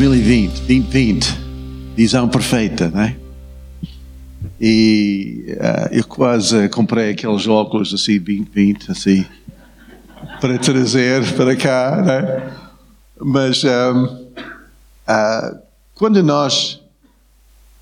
2020, 0.00 0.60
2020, 0.60 1.38
visão 1.94 2.26
perfeita, 2.26 2.88
não 2.88 3.02
é? 3.02 3.16
E 4.58 5.44
uh, 5.58 5.94
eu 5.94 6.04
quase 6.04 6.70
comprei 6.70 7.10
aqueles 7.10 7.46
óculos 7.46 7.92
assim, 7.92 8.18
2020, 8.18 8.90
assim, 8.90 9.26
para 10.40 10.56
trazer 10.56 11.22
para 11.34 11.54
cá, 11.54 12.00
né? 12.00 12.50
Mas 13.20 13.62
um, 13.62 14.04
uh, 14.06 15.58
quando 15.94 16.22
nós. 16.22 16.80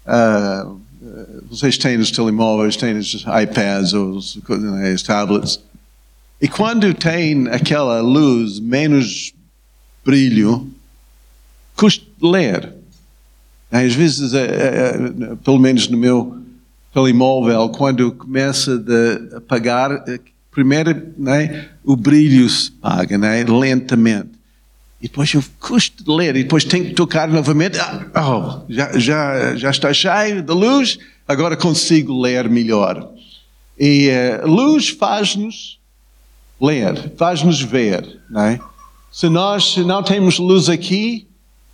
Uh, 0.04 0.80
vocês 1.48 1.78
têm 1.78 1.98
os 1.98 2.10
telemóveis, 2.10 2.76
têm 2.76 2.98
os 2.98 3.14
iPads, 3.14 3.92
os, 3.92 4.40
né, 4.48 4.92
os 4.92 5.04
tablets. 5.04 5.60
E 6.40 6.48
quando 6.48 6.92
tem 6.94 7.46
aquela 7.46 8.00
luz 8.00 8.58
menos 8.58 9.32
brilho, 10.04 10.68
custa 11.78 12.04
ler. 12.20 12.74
Às 13.70 13.94
vezes, 13.94 14.34
é, 14.34 14.44
é, 14.44 15.36
pelo 15.44 15.58
menos 15.58 15.88
no 15.88 15.96
meu 15.96 16.38
telemóvel, 16.92 17.68
quando 17.68 18.10
começa 18.12 18.82
a 19.32 19.36
apagar, 19.36 20.04
primeiro 20.50 21.12
né, 21.16 21.68
o 21.84 21.94
brilho 21.94 22.48
se 22.48 22.72
apaga 22.82 23.16
né, 23.16 23.44
lentamente. 23.44 24.30
E 25.00 25.06
depois 25.06 25.32
eu 25.32 25.44
custo 25.60 26.02
de 26.02 26.10
ler, 26.10 26.34
e 26.34 26.42
depois 26.42 26.64
tenho 26.64 26.86
que 26.86 26.94
tocar 26.94 27.28
novamente. 27.28 27.78
Ah, 27.78 28.28
oh, 28.28 28.62
já, 28.68 28.98
já, 28.98 29.54
já 29.54 29.70
está 29.70 29.92
cheio 29.92 30.42
de 30.42 30.52
luz, 30.52 30.98
agora 31.28 31.56
consigo 31.56 32.20
ler 32.20 32.48
melhor. 32.48 33.08
E 33.78 34.10
a 34.10 34.44
luz 34.44 34.88
faz-nos 34.88 35.78
ler, 36.60 37.12
faz-nos 37.16 37.60
ver. 37.60 38.18
É? 38.36 38.58
Se 39.12 39.28
nós 39.28 39.76
não 39.76 40.02
temos 40.02 40.40
luz 40.40 40.68
aqui, 40.68 41.27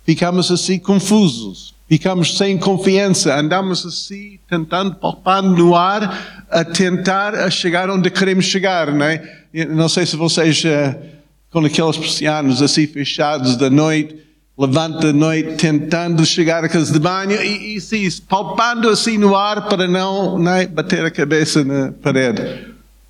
ficamos 0.05 0.51
assim 0.51 0.79
confusos, 0.79 1.73
ficamos 1.89 2.37
sem 2.37 2.57
confiança, 2.57 3.37
andamos 3.37 3.85
assim 3.85 4.39
tentando, 4.49 4.95
palpando 4.95 5.49
no 5.49 5.75
ar, 5.75 6.45
a 6.49 6.63
tentar 6.63 7.35
a 7.35 7.49
chegar 7.49 7.89
onde 7.89 8.09
queremos 8.09 8.45
chegar. 8.45 8.93
Não, 8.93 9.05
é? 9.05 9.45
não 9.69 9.89
sei 9.89 10.05
se 10.05 10.15
vocês. 10.15 10.63
Uh, 10.63 11.15
com 11.55 11.65
aqueles 11.65 11.95
persianos 11.95 12.61
assim 12.61 12.85
fechados 12.85 13.55
da 13.55 13.69
noite, 13.69 14.21
levanta 14.57 14.99
da 15.07 15.13
noite 15.13 15.55
tentando 15.55 16.25
chegar 16.25 16.65
à 16.65 16.67
casa 16.67 16.91
de 16.91 16.99
banho 16.99 17.41
e, 17.41 17.77
e 17.77 17.81
sim, 17.81 18.05
palpando 18.27 18.89
assim 18.89 19.17
no 19.17 19.33
ar 19.33 19.69
para 19.69 19.87
não, 19.87 20.37
não 20.37 20.51
é, 20.51 20.67
bater 20.67 21.05
a 21.05 21.09
cabeça 21.09 21.63
na 21.63 21.93
parede. 21.93 22.41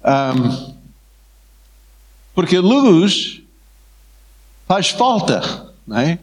Um, 0.04 0.76
porque 2.36 2.58
a 2.58 2.62
luz 2.62 3.42
faz 4.68 4.90
falta, 4.90 5.42
não 5.88 5.98
é? 5.98 6.20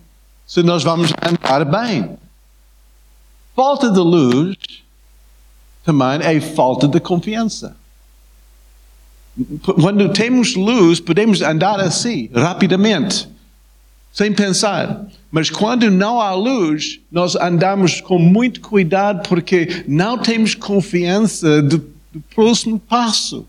Se 0.52 0.62
nós 0.62 0.82
vamos 0.82 1.10
andar 1.26 1.64
bem. 1.64 2.10
Falta 3.56 3.90
de 3.90 4.00
luz 4.00 4.54
também 5.82 6.20
é 6.22 6.38
falta 6.42 6.86
de 6.86 7.00
confiança. 7.00 7.74
Quando 9.62 10.12
temos 10.12 10.54
luz, 10.54 11.00
podemos 11.00 11.40
andar 11.40 11.80
assim, 11.80 12.28
rapidamente, 12.34 13.26
sem 14.12 14.30
pensar. 14.30 15.06
Mas 15.30 15.48
quando 15.48 15.90
não 15.90 16.20
há 16.20 16.34
luz, 16.34 17.00
nós 17.10 17.34
andamos 17.34 18.02
com 18.02 18.18
muito 18.18 18.60
cuidado 18.60 19.26
porque 19.26 19.86
não 19.88 20.18
temos 20.18 20.54
confiança 20.54 21.62
do, 21.62 21.78
do 22.12 22.20
próximo 22.34 22.78
passo. 22.78 23.46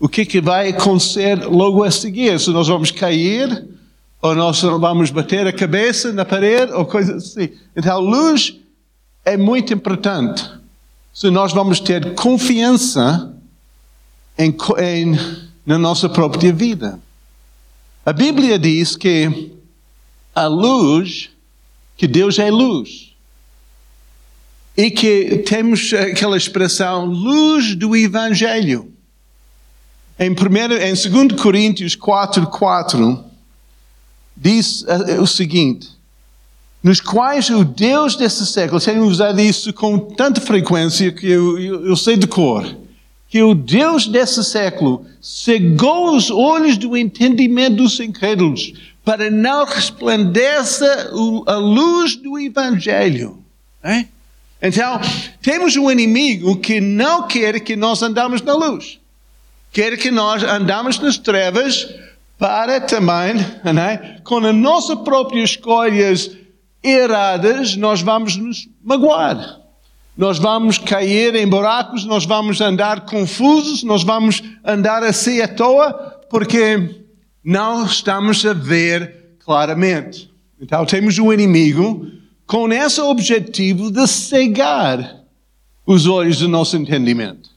O 0.00 0.08
que, 0.08 0.22
é 0.22 0.24
que 0.24 0.40
vai 0.40 0.70
acontecer 0.70 1.44
logo 1.44 1.84
a 1.84 1.90
seguir? 1.90 2.40
Se 2.40 2.48
nós 2.48 2.66
vamos 2.66 2.90
cair, 2.90 3.74
ou 4.24 4.34
nós 4.34 4.62
vamos 4.62 5.10
bater 5.10 5.46
a 5.46 5.52
cabeça 5.52 6.10
na 6.10 6.24
parede, 6.24 6.72
ou 6.72 6.86
coisa 6.86 7.16
assim. 7.16 7.50
Então, 7.76 8.00
luz 8.00 8.58
é 9.22 9.36
muito 9.36 9.74
importante. 9.74 10.50
Se 11.12 11.28
nós 11.28 11.52
vamos 11.52 11.78
ter 11.78 12.14
confiança 12.14 13.34
em, 14.38 14.56
em, 14.82 15.14
na 15.66 15.76
nossa 15.76 16.08
própria 16.08 16.50
vida. 16.54 16.98
A 18.06 18.14
Bíblia 18.14 18.58
diz 18.58 18.96
que 18.96 19.52
a 20.34 20.46
luz, 20.46 21.28
que 21.94 22.06
Deus 22.06 22.38
é 22.38 22.50
luz. 22.50 23.12
E 24.74 24.90
que 24.90 25.44
temos 25.46 25.92
aquela 25.92 26.38
expressão 26.38 27.04
luz 27.04 27.74
do 27.74 27.94
Evangelho. 27.94 28.90
Em, 30.18 30.34
primeiro, 30.34 30.72
em 30.72 30.94
2 30.94 31.38
Coríntios 31.38 31.94
4, 31.94 32.46
4, 32.46 33.33
diz 34.36 34.84
eh, 34.86 35.20
o 35.20 35.26
seguinte: 35.26 35.88
nos 36.82 37.00
quais 37.00 37.50
o 37.50 37.64
Deus 37.64 38.16
desse 38.16 38.46
século, 38.46 38.80
tem 38.80 38.98
usado 38.98 39.40
isso 39.40 39.72
com 39.72 39.98
tanta 39.98 40.40
frequência 40.40 41.10
que 41.12 41.26
eu, 41.26 41.58
eu, 41.58 41.86
eu 41.86 41.96
sei 41.96 42.16
de 42.16 42.26
cor 42.26 42.64
que 43.34 43.42
o 43.42 43.52
Deus 43.52 44.06
desse 44.06 44.44
século 44.44 45.04
cegou 45.20 46.14
os 46.14 46.30
olhos 46.30 46.78
do 46.78 46.96
entendimento 46.96 47.78
dos 47.78 47.98
incrédulos 47.98 48.72
para 49.04 49.28
não 49.28 49.64
resplandeça 49.64 51.10
a 51.44 51.56
luz 51.56 52.14
do 52.14 52.38
Evangelho. 52.38 53.36
É? 53.82 54.04
Então, 54.62 55.00
temos 55.42 55.74
um 55.74 55.90
inimigo 55.90 56.58
que 56.60 56.80
não 56.80 57.26
quer 57.26 57.58
que 57.58 57.74
nós 57.74 58.04
andamos 58.04 58.40
na 58.40 58.54
luz. 58.54 59.00
Quer 59.72 59.96
que 59.96 60.12
nós 60.12 60.44
andamos 60.44 61.00
nas 61.00 61.18
trevas 61.18 61.92
para 62.38 62.80
também, 62.80 63.36
é? 63.64 64.20
com 64.24 64.38
as 64.38 64.54
nossas 64.54 64.98
próprias 65.00 65.50
escolhas 65.50 66.30
erradas, 66.82 67.76
nós 67.76 68.02
vamos 68.02 68.36
nos 68.36 68.68
magoar 68.82 69.64
nós 70.16 70.38
vamos 70.38 70.78
cair 70.78 71.34
em 71.34 71.46
buracos, 71.46 72.04
nós 72.04 72.24
vamos 72.24 72.60
andar 72.60 73.04
confusos, 73.04 73.82
nós 73.82 74.04
vamos 74.04 74.42
andar 74.64 75.02
assim 75.02 75.40
à 75.40 75.48
toa, 75.48 75.92
porque 76.30 77.02
não 77.42 77.84
estamos 77.84 78.46
a 78.46 78.52
ver 78.52 79.36
claramente. 79.44 80.32
Então 80.60 80.86
temos 80.86 81.18
um 81.18 81.32
inimigo 81.32 82.06
com 82.46 82.72
esse 82.72 83.00
objetivo 83.00 83.90
de 83.90 84.06
cegar 84.06 85.24
os 85.84 86.06
olhos 86.06 86.38
do 86.38 86.48
nosso 86.48 86.76
entendimento. 86.76 87.50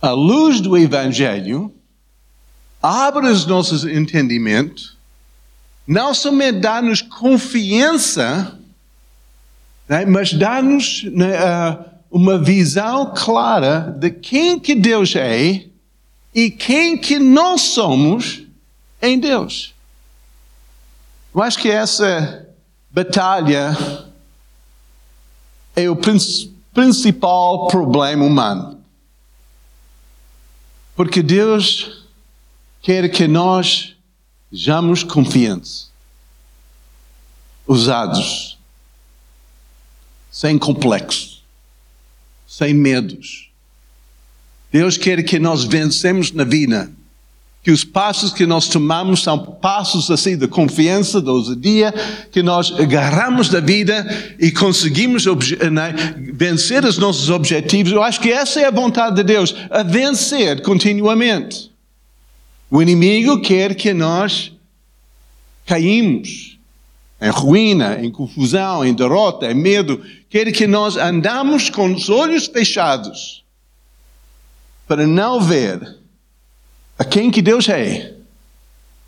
A 0.00 0.12
luz 0.12 0.60
do 0.60 0.76
Evangelho 0.78 1.73
abre 2.84 3.28
os 3.28 3.46
nossos 3.46 3.84
entendimentos, 3.84 4.94
não 5.86 6.12
somente 6.12 6.60
dá-nos 6.60 7.00
confiança, 7.00 8.58
né? 9.88 10.04
mas 10.04 10.34
dá-nos 10.34 11.04
né, 11.04 11.32
uma 12.10 12.38
visão 12.38 13.14
clara 13.16 13.96
de 13.98 14.10
quem 14.10 14.60
que 14.60 14.74
Deus 14.74 15.16
é 15.16 15.64
e 16.34 16.50
quem 16.50 16.98
que 16.98 17.18
nós 17.18 17.62
somos 17.62 18.42
em 19.00 19.18
Deus. 19.18 19.72
Eu 21.34 21.42
acho 21.42 21.58
que 21.58 21.70
essa 21.70 22.46
batalha 22.90 23.74
é 25.74 25.88
o 25.88 25.96
principal 26.74 27.66
problema 27.68 28.26
humano. 28.26 28.78
Porque 30.94 31.22
Deus 31.22 32.03
quer 32.84 33.08
que 33.08 33.26
nós 33.26 33.96
sejamos 34.52 35.02
confiantes, 35.02 35.90
usados 37.66 38.58
sem 40.30 40.58
complexo, 40.58 41.42
sem 42.46 42.74
medos. 42.74 43.48
Deus 44.70 44.98
quer 44.98 45.22
que 45.22 45.38
nós 45.38 45.64
vencemos 45.64 46.30
na 46.30 46.44
vida. 46.44 46.90
Que 47.62 47.70
os 47.70 47.84
passos 47.84 48.34
que 48.34 48.44
nós 48.44 48.68
tomamos 48.68 49.22
são 49.22 49.38
passos 49.38 50.10
assim 50.10 50.36
de 50.36 50.46
confiança, 50.46 51.22
de 51.22 51.30
ousadia, 51.30 51.90
que 52.30 52.42
nós 52.42 52.70
agarramos 52.78 53.48
da 53.48 53.60
vida 53.60 54.06
e 54.38 54.50
conseguimos 54.50 55.24
né, 55.24 55.94
vencer 56.34 56.84
os 56.84 56.98
nossos 56.98 57.30
objetivos. 57.30 57.92
Eu 57.92 58.02
acho 58.02 58.20
que 58.20 58.30
essa 58.30 58.60
é 58.60 58.66
a 58.66 58.70
vontade 58.70 59.16
de 59.16 59.22
Deus, 59.22 59.54
a 59.70 59.82
vencer 59.82 60.60
continuamente. 60.60 61.72
O 62.70 62.82
inimigo 62.82 63.40
quer 63.40 63.74
que 63.74 63.92
nós 63.92 64.52
caímos 65.66 66.58
em 67.20 67.30
ruína, 67.30 68.04
em 68.04 68.10
confusão, 68.10 68.84
em 68.84 68.92
derrota, 68.92 69.50
em 69.50 69.54
medo. 69.54 70.02
Quer 70.28 70.52
que 70.52 70.66
nós 70.66 70.96
andamos 70.96 71.70
com 71.70 71.92
os 71.92 72.08
olhos 72.10 72.46
fechados 72.46 73.42
para 74.86 75.06
não 75.06 75.40
ver 75.40 75.98
a 76.98 77.04
quem 77.04 77.30
que 77.30 77.40
Deus 77.40 77.68
é. 77.68 78.14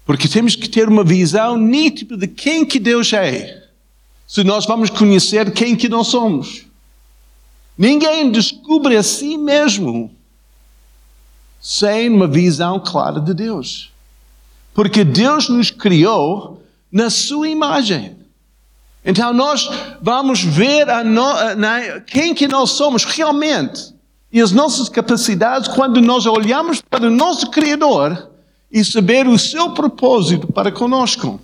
Porque 0.07 0.29
temos 0.29 0.57
que 0.57 0.69
ter 0.69 0.89
uma 0.89 1.05
visão 1.05 1.59
nítida 1.59 2.17
de 2.17 2.29
quem 2.29 2.65
que 2.65 2.79
Deus 2.79 3.13
é. 3.13 3.65
Se 4.27 4.43
nós 4.43 4.65
vamos 4.65 4.89
conhecer 4.89 5.53
quem 5.53 5.77
que 5.77 5.89
nós 5.89 6.07
somos. 6.07 6.65
Ninguém 7.77 8.31
descobre 8.31 8.97
a 8.97 9.03
si 9.03 9.37
mesmo 9.37 10.16
sem 11.61 12.09
uma 12.09 12.27
visão 12.27 12.79
clara 12.79 13.21
de 13.21 13.35
Deus. 13.35 13.91
Porque 14.75 15.05
Deus 15.05 15.49
nos 15.49 15.71
criou 15.71 16.63
na 16.93 17.11
sua 17.11 17.49
imagem. 17.49 18.17
Então 19.05 19.33
nós 19.33 19.69
vamos 20.03 20.43
ver 20.43 20.91
a 20.91 21.05
no, 21.05 21.25
a, 21.25 22.01
quem 22.07 22.35
que 22.35 22.49
nós 22.49 22.71
somos 22.71 23.05
realmente 23.05 23.95
e 24.33 24.41
as 24.41 24.51
nossas 24.51 24.89
capacidades 24.89 25.69
quando 25.69 26.01
nós 26.01 26.27
olhamos 26.27 26.83
para 26.83 27.07
o 27.07 27.11
nosso 27.11 27.51
Criador 27.51 28.31
e 28.71 28.85
saber 28.85 29.27
o 29.27 29.39
seu 29.39 29.71
propósito 29.71 30.53
para 30.53 30.73
conosco. 30.73 31.41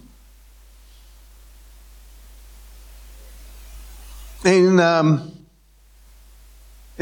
Em, 4.44 4.69
um, 4.69 5.31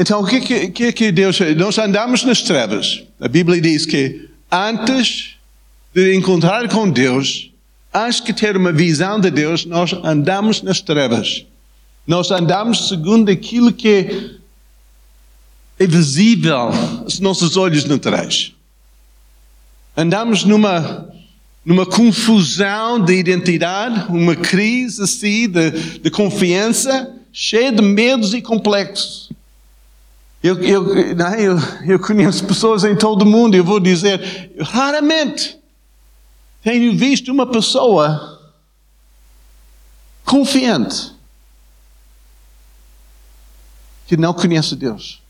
então, 0.01 0.21
o 0.21 0.25
que, 0.25 0.69
que, 0.69 0.91
que 0.91 1.11
Deus 1.11 1.37
Nós 1.55 1.77
andamos 1.77 2.23
nas 2.23 2.41
trevas. 2.41 3.03
A 3.19 3.27
Bíblia 3.27 3.61
diz 3.61 3.85
que 3.85 4.27
antes 4.51 5.35
de 5.93 6.15
encontrar 6.15 6.67
com 6.69 6.89
Deus, 6.89 7.51
antes 7.93 8.19
de 8.19 8.33
ter 8.33 8.57
uma 8.57 8.71
visão 8.71 9.19
de 9.19 9.29
Deus, 9.29 9.63
nós 9.63 9.93
andamos 10.03 10.63
nas 10.63 10.81
trevas. 10.81 11.45
Nós 12.07 12.31
andamos 12.31 12.87
segundo 12.87 13.29
aquilo 13.29 13.71
que 13.71 14.39
é 15.77 15.85
visível 15.85 16.55
aos 16.55 17.19
nossos 17.19 17.55
olhos 17.55 17.85
naturais. 17.85 18.53
Andamos 19.95 20.43
numa, 20.43 21.09
numa 21.63 21.85
confusão 21.85 22.99
de 22.99 23.13
identidade, 23.13 24.07
uma 24.09 24.35
crise 24.35 25.03
assim 25.03 25.47
de, 25.47 25.99
de 25.99 26.09
confiança, 26.09 27.13
cheia 27.31 27.71
de 27.71 27.83
medos 27.83 28.33
e 28.33 28.41
complexos. 28.41 29.30
Eu, 30.43 30.59
eu, 30.61 31.15
não, 31.15 31.27
é? 31.27 31.41
eu, 31.41 31.55
eu 31.87 31.99
conheço 31.99 32.45
pessoas 32.45 32.83
em 32.83 32.95
todo 32.95 33.21
o 33.21 33.25
mundo, 33.25 33.55
eu 33.55 33.63
vou 33.63 33.79
dizer, 33.79 34.51
raramente 34.59 35.59
tenho 36.63 36.95
visto 36.97 37.31
uma 37.31 37.45
pessoa 37.45 38.39
confiante 40.25 41.11
que 44.07 44.17
não 44.17 44.33
conhece 44.33 44.75
Deus. 44.75 45.21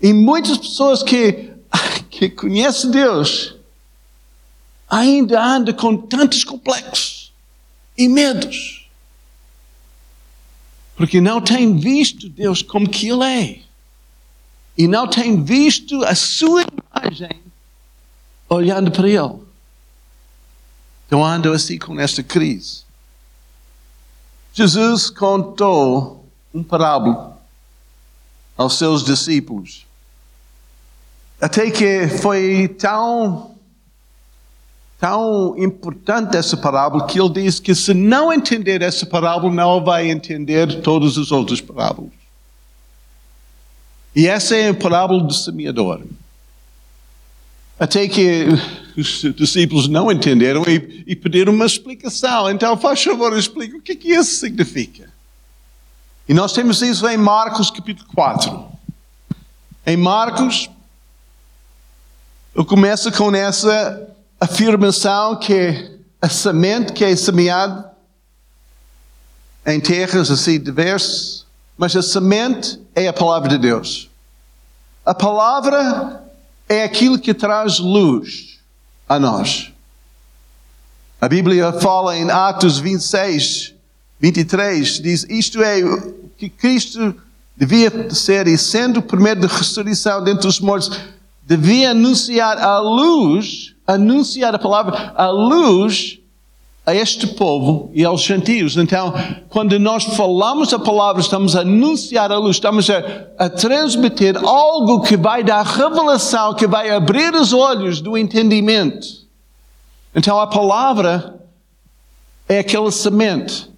E 0.00 0.12
muitas 0.12 0.58
pessoas 0.58 1.02
que, 1.02 1.52
que 2.08 2.30
conhecem 2.30 2.90
Deus 2.90 3.56
ainda 4.88 5.42
andam 5.42 5.74
com 5.74 5.96
tantos 5.96 6.44
complexos 6.44 7.32
e 7.98 8.08
medos 8.08 8.85
porque 10.96 11.20
não 11.20 11.40
tem 11.40 11.76
visto 11.76 12.28
Deus 12.28 12.62
como 12.62 12.88
que 12.88 13.08
Ele 13.08 13.24
é. 13.24 13.60
E 14.78 14.88
não 14.88 15.06
tem 15.06 15.42
visto 15.42 16.02
a 16.04 16.14
sua 16.14 16.62
imagem 16.62 17.42
olhando 18.48 18.90
para 18.90 19.08
Ele. 19.08 19.40
Então 21.06 21.24
ando 21.24 21.52
assim 21.52 21.78
com 21.78 22.00
esta 22.00 22.22
crise. 22.22 22.84
Jesus 24.54 25.10
contou 25.10 26.26
um 26.52 26.62
parábola 26.62 27.38
aos 28.56 28.78
seus 28.78 29.04
discípulos. 29.04 29.86
Até 31.38 31.70
que 31.70 32.08
foi 32.08 32.68
tão 32.68 33.55
tão 34.98 35.54
importante 35.58 36.36
essa 36.36 36.56
parábola 36.56 37.06
que 37.06 37.20
ele 37.20 37.28
diz 37.30 37.60
que 37.60 37.74
se 37.74 37.92
não 37.92 38.32
entender 38.32 38.82
essa 38.82 39.04
parábola, 39.04 39.52
não 39.52 39.84
vai 39.84 40.10
entender 40.10 40.80
todas 40.80 41.18
as 41.18 41.30
outras 41.30 41.60
parábolas. 41.60 42.12
E 44.14 44.26
essa 44.26 44.56
é 44.56 44.70
a 44.70 44.74
parábola 44.74 45.22
do 45.22 45.34
semeador. 45.34 46.00
Até 47.78 48.08
que 48.08 48.46
os 48.96 49.20
discípulos 49.36 49.86
não 49.86 50.10
entenderam 50.10 50.62
e, 50.62 51.04
e 51.06 51.14
pediram 51.14 51.52
uma 51.52 51.66
explicação. 51.66 52.50
Então, 52.50 52.78
faz 52.78 53.02
favor, 53.02 53.36
explica 53.36 53.76
o 53.76 53.82
que, 53.82 53.92
é 53.92 53.96
que 53.96 54.08
isso 54.08 54.36
significa. 54.36 55.10
E 56.26 56.32
nós 56.32 56.54
temos 56.54 56.80
isso 56.80 57.06
em 57.06 57.18
Marcos 57.18 57.70
capítulo 57.70 58.08
4. 58.14 58.66
Em 59.86 59.96
Marcos, 59.98 60.70
eu 62.54 62.64
começo 62.64 63.12
com 63.12 63.34
essa 63.36 64.15
afirmação 64.40 65.36
que 65.36 65.98
a 66.20 66.28
semente 66.28 66.92
que 66.92 67.04
é 67.04 67.14
semeada 67.16 67.92
em 69.66 69.80
terras 69.80 70.30
assim 70.30 70.60
diversas, 70.60 71.44
mas 71.76 71.94
a 71.96 72.02
semente 72.02 72.80
é 72.94 73.08
a 73.08 73.12
palavra 73.12 73.48
de 73.48 73.58
Deus. 73.58 74.08
A 75.04 75.14
palavra 75.14 76.24
é 76.68 76.82
aquilo 76.82 77.18
que 77.18 77.34
traz 77.34 77.78
luz 77.78 78.58
a 79.08 79.18
nós. 79.18 79.72
A 81.20 81.28
Bíblia 81.28 81.72
fala 81.72 82.16
em 82.16 82.30
Atos 82.30 82.78
26, 82.78 83.74
23, 84.20 85.00
diz: 85.00 85.26
Isto 85.28 85.62
é 85.62 85.84
o 85.84 86.30
que 86.36 86.48
Cristo 86.48 87.14
devia 87.56 88.12
ser, 88.14 88.46
e 88.46 88.58
sendo 88.58 89.00
o 89.00 89.02
primeiro 89.02 89.40
de 89.40 89.46
ressurreição 89.46 90.22
dentre 90.22 90.46
os 90.46 90.60
mortos, 90.60 90.90
devia 91.42 91.92
anunciar 91.92 92.58
a 92.58 92.78
luz 92.78 93.75
anunciar 93.86 94.54
a 94.54 94.58
palavra, 94.58 95.12
a 95.14 95.28
luz 95.28 96.18
a 96.86 96.94
este 96.94 97.26
povo 97.26 97.90
e 97.92 98.04
aos 98.04 98.22
gentios. 98.22 98.76
Então, 98.76 99.12
quando 99.48 99.78
nós 99.78 100.04
falamos 100.04 100.72
a 100.72 100.78
palavra, 100.78 101.20
estamos 101.20 101.56
a 101.56 101.62
anunciar 101.62 102.30
a 102.30 102.38
luz, 102.38 102.56
estamos 102.56 102.88
a, 102.88 103.02
a 103.36 103.50
transmitir 103.50 104.36
algo 104.36 105.02
que 105.02 105.16
vai 105.16 105.42
dar 105.42 105.64
revelação, 105.64 106.54
que 106.54 106.66
vai 106.66 106.90
abrir 106.90 107.34
os 107.34 107.52
olhos 107.52 108.00
do 108.00 108.16
entendimento. 108.16 109.26
Então, 110.14 110.38
a 110.38 110.46
palavra 110.46 111.40
é 112.48 112.60
aquela 112.60 112.92
semente. 112.92 113.68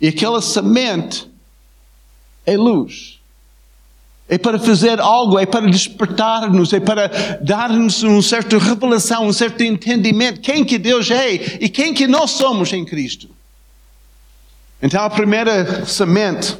E 0.00 0.08
aquela 0.08 0.40
semente 0.40 1.30
é 2.46 2.56
luz. 2.56 3.15
É 4.28 4.36
para 4.36 4.58
fazer 4.58 5.00
algo, 5.00 5.38
é 5.38 5.46
para 5.46 5.70
despertar-nos, 5.70 6.72
é 6.72 6.80
para 6.80 7.08
dar-nos 7.40 8.02
uma 8.02 8.20
certa 8.20 8.58
revelação, 8.58 9.26
um 9.26 9.32
certo 9.32 9.62
entendimento 9.62 10.40
quem 10.40 10.64
que 10.64 10.78
Deus 10.78 11.10
é 11.10 11.32
e 11.32 11.68
quem 11.68 11.94
que 11.94 12.08
nós 12.08 12.32
somos 12.32 12.72
em 12.72 12.84
Cristo. 12.84 13.30
Então 14.82 15.04
a 15.04 15.08
primeira 15.08 15.86
semente, 15.86 16.56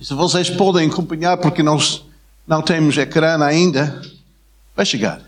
se 0.00 0.14
vocês 0.14 0.48
podem 0.48 0.88
acompanhar 0.88 1.36
porque 1.38 1.64
nós 1.64 2.04
não 2.46 2.62
temos 2.62 2.96
ecrã 2.96 3.44
ainda, 3.44 4.00
vai 4.76 4.86
chegar. 4.86 5.20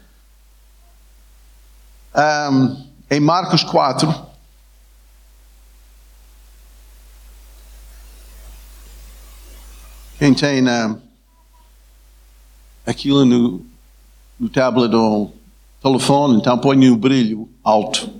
Um, 2.14 2.86
em 3.10 3.20
Marcos 3.20 3.64
4, 3.64 4.26
quem 10.18 10.32
tem 10.32 10.62
uh, 10.62 11.09
aquilo 12.86 13.24
no, 13.24 13.64
no 14.38 14.48
tablet 14.48 14.94
ou 14.94 15.34
telefone, 15.82 16.38
então 16.38 16.58
põe 16.58 16.88
o 16.90 16.96
brilho 16.96 17.48
alto. 17.62 18.12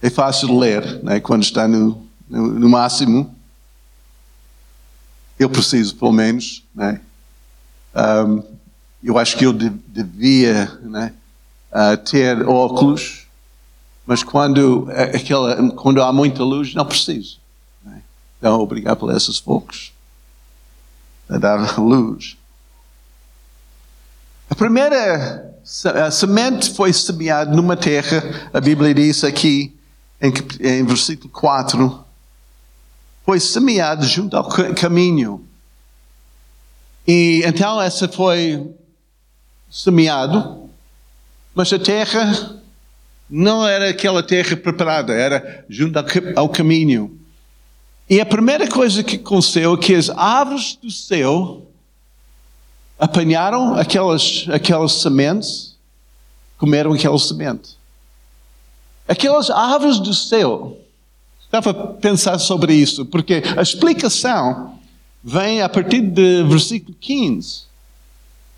É 0.00 0.10
fácil 0.10 0.48
de 0.48 0.54
ler, 0.54 1.02
né? 1.04 1.20
quando 1.20 1.42
está 1.42 1.68
no, 1.68 2.04
no, 2.28 2.48
no 2.48 2.68
máximo. 2.68 3.34
Eu 5.38 5.48
preciso, 5.48 5.94
pelo 5.94 6.12
menos. 6.12 6.64
Né? 6.74 7.00
Um, 7.94 8.42
eu 9.02 9.18
acho 9.18 9.36
que 9.36 9.46
eu 9.46 9.52
de, 9.52 9.68
devia 9.68 10.66
né, 10.82 11.14
uh, 11.70 11.96
ter 11.98 12.46
óculos, 12.48 13.26
mas 14.06 14.24
quando, 14.24 14.88
aquela, 14.90 15.70
quando 15.72 16.02
há 16.02 16.12
muita 16.12 16.42
luz, 16.42 16.74
não 16.74 16.84
preciso. 16.84 17.38
Né? 17.84 18.02
Então, 18.38 18.60
obrigado 18.60 18.98
por 18.98 19.14
esses 19.14 19.38
focos 19.38 19.92
a 21.28 21.38
dar 21.38 21.56
luz. 21.78 22.36
A 24.52 24.54
primeira 24.54 25.56
a 25.94 26.10
semente 26.10 26.74
foi 26.74 26.92
semeada 26.92 27.50
numa 27.56 27.74
terra, 27.74 28.50
a 28.52 28.60
Bíblia 28.60 28.92
diz 28.92 29.24
aqui 29.24 29.74
em, 30.20 30.30
em 30.60 30.84
versículo 30.84 31.30
4, 31.30 32.04
foi 33.24 33.40
semeada 33.40 34.04
junto 34.04 34.36
ao 34.36 34.46
caminho. 34.74 35.42
E 37.08 37.40
então 37.46 37.80
essa 37.80 38.06
foi 38.06 38.70
semeado, 39.70 40.68
mas 41.54 41.72
a 41.72 41.78
terra 41.78 42.60
não 43.30 43.66
era 43.66 43.88
aquela 43.88 44.22
terra 44.22 44.54
preparada, 44.54 45.14
era 45.14 45.64
junto 45.66 45.98
ao, 46.36 46.50
caminho. 46.50 47.18
E 48.06 48.20
a 48.20 48.26
primeira 48.26 48.68
coisa 48.68 49.02
que 49.02 49.16
aconteceu 49.16 49.72
é 49.72 49.78
que 49.78 49.94
as 49.94 50.10
árvores 50.10 50.76
do 50.76 50.90
céu 50.90 51.71
apanharam 53.02 53.74
aquelas, 53.74 54.46
aquelas 54.48 54.92
sementes, 54.92 55.74
comeram 56.56 56.92
aquela 56.92 57.18
semente. 57.18 57.70
Aquelas 59.08 59.50
árvores 59.50 59.98
do 59.98 60.14
céu, 60.14 60.78
estava 61.44 61.70
a 61.70 61.74
pensar 61.74 62.38
sobre 62.38 62.72
isso, 62.74 63.04
porque 63.04 63.42
a 63.56 63.60
explicação 63.60 64.78
vem 65.20 65.62
a 65.62 65.68
partir 65.68 66.00
do 66.00 66.46
versículo 66.46 66.96
15. 67.00 67.62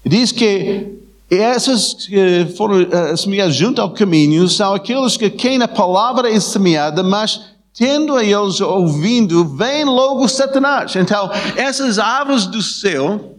Diz 0.04 0.30
que 0.30 0.92
essas 1.30 1.94
que 1.94 2.46
foram 2.54 2.82
eh, 2.82 3.16
semeadas 3.16 3.54
junto 3.54 3.80
ao 3.80 3.94
caminho 3.94 4.46
são 4.46 4.74
aqueles 4.74 5.16
que 5.16 5.30
quem 5.30 5.62
a 5.62 5.66
palavra 5.66 6.30
é 6.30 6.38
semeada, 6.38 7.02
mas 7.02 7.40
tendo 7.72 8.14
a 8.14 8.22
eles 8.22 8.60
ouvindo, 8.60 9.56
vem 9.56 9.86
logo 9.86 10.28
Satanás. 10.28 10.94
Então, 10.96 11.30
essas 11.56 11.98
aves 11.98 12.44
do 12.44 12.60
céu, 12.60 13.34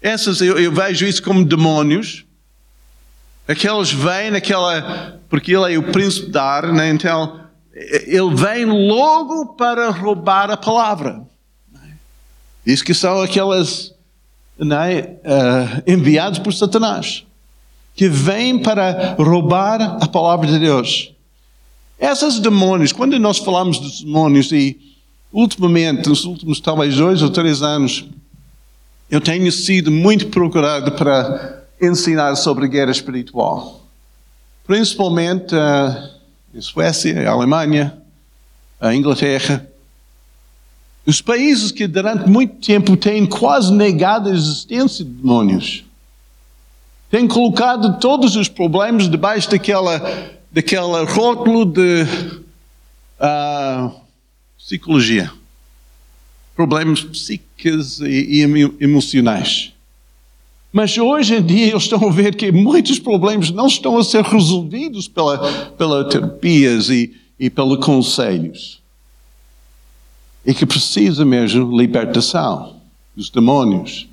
essas 0.00 0.40
eu, 0.40 0.58
eu 0.58 0.72
vejo 0.72 1.06
isso 1.06 1.22
como 1.22 1.44
demônios. 1.44 2.24
Aqueles 3.46 3.92
vêm, 3.92 4.34
aquela, 4.34 5.20
porque 5.28 5.54
ele 5.54 5.74
é 5.74 5.78
o 5.78 5.90
príncipe 5.90 6.30
da 6.30 6.42
ar, 6.42 6.72
né? 6.72 6.88
então 6.90 7.40
ele 7.72 8.34
vem 8.34 8.64
logo 8.64 9.54
para 9.54 9.90
roubar 9.90 10.50
a 10.50 10.56
palavra. 10.56 11.22
Diz 12.64 12.82
que 12.82 12.94
são 12.94 13.20
aquelas 13.22 13.92
uh, 14.58 15.82
enviados 15.86 16.38
por 16.38 16.52
Satanás, 16.52 17.24
que 17.94 18.08
vêm 18.08 18.58
para 18.58 19.16
roubar 19.18 19.80
a 20.00 20.06
palavra 20.06 20.46
de 20.46 20.58
Deus. 20.58 21.12
Essas 21.98 22.38
demônios, 22.38 22.92
quando 22.92 23.18
nós 23.18 23.38
falamos 23.38 23.78
dos 23.78 24.02
demônios, 24.02 24.52
e 24.52 24.78
ultimamente, 25.32 26.08
nos 26.08 26.24
últimos 26.24 26.60
talvez 26.60 26.96
dois 26.96 27.22
ou 27.22 27.30
três 27.30 27.62
anos, 27.62 28.04
eu 29.10 29.20
tenho 29.20 29.50
sido 29.50 29.90
muito 29.90 30.28
procurado 30.28 30.92
para 30.92 31.64
ensinar 31.80 32.36
sobre 32.36 32.68
guerra 32.68 32.92
espiritual. 32.92 33.84
Principalmente 34.64 35.54
uh, 35.54 36.10
em 36.54 36.60
Suécia, 36.60 37.28
Alemanha, 37.28 37.98
a 38.80 38.94
Inglaterra. 38.94 39.66
Os 41.04 41.20
países 41.20 41.72
que 41.72 41.88
durante 41.88 42.28
muito 42.28 42.64
tempo 42.64 42.96
têm 42.96 43.26
quase 43.26 43.72
negado 43.72 44.28
a 44.28 44.32
existência 44.32 45.04
de 45.04 45.10
demônios. 45.10 45.84
Têm 47.10 47.26
colocado 47.26 47.98
todos 47.98 48.36
os 48.36 48.48
problemas 48.48 49.08
debaixo 49.08 49.50
daquela, 49.50 50.00
daquela 50.52 51.04
rótulo 51.04 51.64
de 51.64 52.04
uh, 53.18 53.92
psicologia. 54.56 55.32
Problemas 56.60 57.02
psíquicos 57.02 58.00
e, 58.00 58.42
e 58.42 58.42
emocionais. 58.84 59.72
Mas 60.70 60.98
hoje 60.98 61.36
em 61.36 61.42
dia 61.42 61.68
eles 61.68 61.84
estão 61.84 62.06
a 62.06 62.12
ver 62.12 62.34
que 62.34 62.52
muitos 62.52 62.98
problemas 62.98 63.50
não 63.50 63.66
estão 63.66 63.96
a 63.96 64.04
ser 64.04 64.22
resolvidos 64.22 65.08
pela, 65.08 65.70
pela 65.70 66.06
terapias 66.06 66.90
e, 66.90 67.16
e 67.38 67.48
pelos 67.48 67.82
conselhos. 67.82 68.78
E 70.44 70.52
que 70.52 70.66
precisa 70.66 71.24
mesmo 71.24 71.74
libertação 71.74 72.76
dos 73.16 73.30
demônios. 73.30 74.06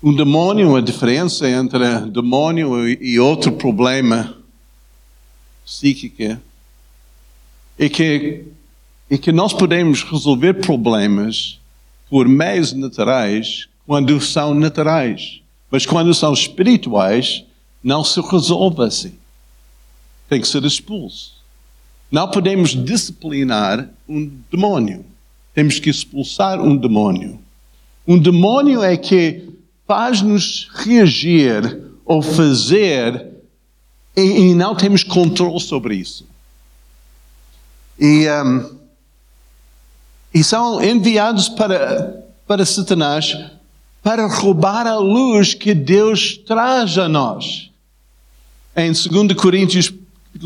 Um 0.00 0.14
demônio, 0.14 0.76
a 0.76 0.80
diferença 0.80 1.50
entre 1.50 2.02
demônio 2.12 2.88
e 2.88 3.18
outro 3.18 3.50
problema 3.50 4.36
psíquico 5.66 6.38
é 7.76 7.88
que, 7.88 8.44
é 9.10 9.16
que 9.16 9.32
nós 9.32 9.52
podemos 9.52 10.02
resolver 10.02 10.54
problemas 10.54 11.58
por 12.10 12.28
meios 12.28 12.72
naturais 12.72 13.68
quando 13.86 14.20
são 14.20 14.54
naturais. 14.54 15.40
Mas 15.70 15.86
quando 15.86 16.12
são 16.14 16.32
espirituais, 16.32 17.44
não 17.82 18.04
se 18.04 18.20
resolve 18.20 18.82
assim. 18.82 19.14
Tem 20.28 20.40
que 20.40 20.48
ser 20.48 20.64
expulso. 20.64 21.34
Não 22.10 22.30
podemos 22.30 22.70
disciplinar 22.70 23.88
um 24.08 24.30
demônio. 24.50 25.04
Temos 25.54 25.78
que 25.78 25.90
expulsar 25.90 26.60
um 26.60 26.76
demônio. 26.76 27.38
Um 28.06 28.18
demônio 28.18 28.82
é 28.82 28.96
que 28.96 29.48
faz-nos 29.86 30.68
reagir 30.74 31.82
ou 32.04 32.22
fazer 32.22 33.26
e, 34.16 34.20
e, 34.20 34.54
não 34.54 34.74
temos 34.74 35.02
controle 35.04 35.60
sobre 35.60 35.94
isso. 35.94 36.26
E, 37.98 38.26
um, 38.28 38.77
e 40.32 40.44
são 40.44 40.82
enviados 40.82 41.48
para, 41.48 42.24
para 42.46 42.64
Satanás 42.64 43.36
para 44.02 44.26
roubar 44.26 44.86
a 44.86 44.96
luz 44.96 45.54
que 45.54 45.74
Deus 45.74 46.38
traz 46.46 46.96
a 46.96 47.08
nós. 47.08 47.70
Em 48.76 48.92
2 48.92 49.34
Coríntios 49.34 49.92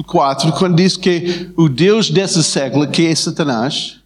4, 0.06 0.52
quando 0.52 0.76
diz 0.76 0.96
que 0.96 1.50
o 1.56 1.68
Deus 1.68 2.10
desse 2.10 2.42
século, 2.42 2.88
que 2.88 3.06
é 3.06 3.14
Satanás, 3.14 3.98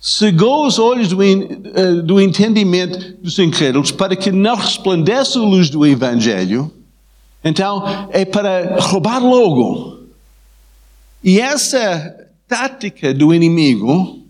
cegou 0.00 0.66
os 0.66 0.78
olhos 0.78 1.08
do, 1.08 1.22
eh, 1.22 2.02
do 2.04 2.20
entendimento 2.20 3.16
dos 3.22 3.38
incrédulos 3.38 3.90
para 3.90 4.14
que 4.14 4.30
não 4.30 4.56
resplandeça 4.56 5.38
a 5.38 5.42
luz 5.42 5.70
do 5.70 5.86
Evangelho, 5.86 6.70
então 7.42 7.82
é 8.10 8.24
para 8.24 8.78
roubar 8.80 9.20
logo. 9.20 10.00
E 11.24 11.40
essa 11.40 12.16
tática 12.46 13.14
do 13.14 13.32
inimigo 13.32 14.21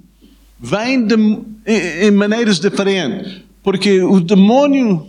vem 0.62 1.04
de, 1.04 1.16
em 1.66 2.10
maneiras 2.12 2.60
diferentes. 2.60 3.42
Porque 3.62 4.00
o 4.00 4.20
demônio 4.20 5.06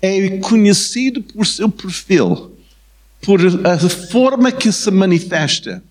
é 0.00 0.38
conhecido 0.38 1.20
por 1.22 1.44
seu 1.44 1.68
perfil, 1.68 2.52
por 3.20 3.40
a 3.66 3.78
forma 3.78 4.52
que 4.52 4.70
se 4.70 4.90
manifesta. 4.90 5.82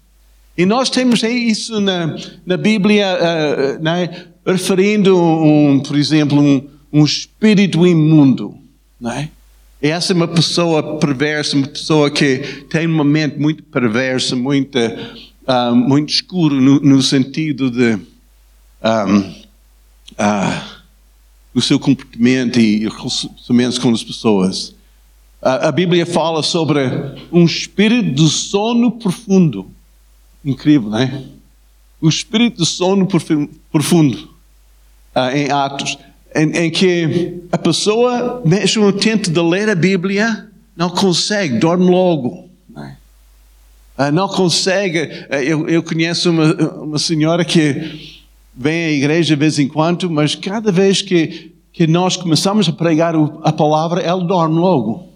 E 0.58 0.66
nós 0.66 0.90
temos 0.90 1.22
isso 1.22 1.80
na, 1.80 2.16
na 2.46 2.58
Bíblia, 2.58 3.06
uh, 3.16 3.84
né, 3.84 4.26
referindo, 4.46 5.16
um, 5.16 5.80
por 5.80 5.96
exemplo, 5.96 6.40
um, 6.42 6.68
um 6.92 7.06
espírito 7.06 7.86
imundo. 7.86 8.58
Né? 9.00 9.30
Essa 9.82 10.14
é 10.14 10.16
uma 10.16 10.28
pessoa 10.28 10.98
perversa, 10.98 11.56
uma 11.56 11.68
pessoa 11.68 12.10
que 12.10 12.66
tem 12.70 12.88
uma 12.88 13.04
mente 13.04 13.38
muito 13.38 13.62
perversa, 13.64 14.36
muito, 14.36 14.78
uh, 14.80 15.76
muito 15.76 16.10
escuro 16.10 16.60
no, 16.60 16.80
no 16.80 17.02
sentido 17.02 17.70
de. 17.70 18.00
Um, 18.84 19.20
uh, 20.14 20.78
o 21.58 21.62
seu 21.62 21.80
comportamento 21.80 22.60
e 22.60 22.88
relacionamentos 22.88 23.80
com 23.80 23.90
as 23.90 24.04
pessoas. 24.04 24.76
A, 25.42 25.70
a 25.70 25.72
Bíblia 25.72 26.06
fala 26.06 26.44
sobre 26.44 26.82
um 27.32 27.46
espírito 27.46 28.12
de 28.12 28.30
sono 28.30 28.92
profundo. 28.92 29.68
Incrível, 30.46 30.92
não 30.92 31.00
é? 31.00 31.24
O 32.00 32.08
espírito 32.08 32.62
de 32.62 32.66
sono 32.66 33.08
profundo 33.72 34.30
uh, 35.16 35.36
em 35.36 35.50
Atos, 35.50 35.98
em, 36.36 36.52
em, 36.52 36.70
que 36.70 37.42
a 37.52 37.58
pessoa, 37.58 38.42
mesmo 38.46 38.86
no 38.86 38.94
tento 38.94 39.32
de 39.32 39.42
ler 39.42 39.68
a 39.68 39.76
Bíblia, 39.76 40.48
não 40.76 40.92
consegue, 40.92 41.58
dorme 41.58 41.90
logo. 41.90 42.48
É? 42.78 44.10
uh, 44.10 44.12
não 44.12 44.28
consegue. 44.28 45.02
Uh, 45.32 45.36
eu, 45.44 45.68
eu, 45.68 45.82
conheço 45.82 46.30
uma, 46.30 46.54
uma 46.84 47.00
senhora 47.00 47.44
que 47.44 48.17
vem 48.58 48.86
à 48.86 48.92
igreja 48.92 49.36
de 49.36 49.40
vez 49.40 49.60
em 49.60 49.68
quando, 49.68 50.10
mas 50.10 50.34
cada 50.34 50.72
vez 50.72 51.02
que, 51.02 51.52
que 51.72 51.86
nós 51.86 52.18
começamos 52.18 52.68
a 52.68 52.74
pregar 52.74 53.14
a 53.44 53.54
palavra, 53.54 54.02
ela 54.02 54.24
dorme 54.24 54.56
logo. 54.60 55.08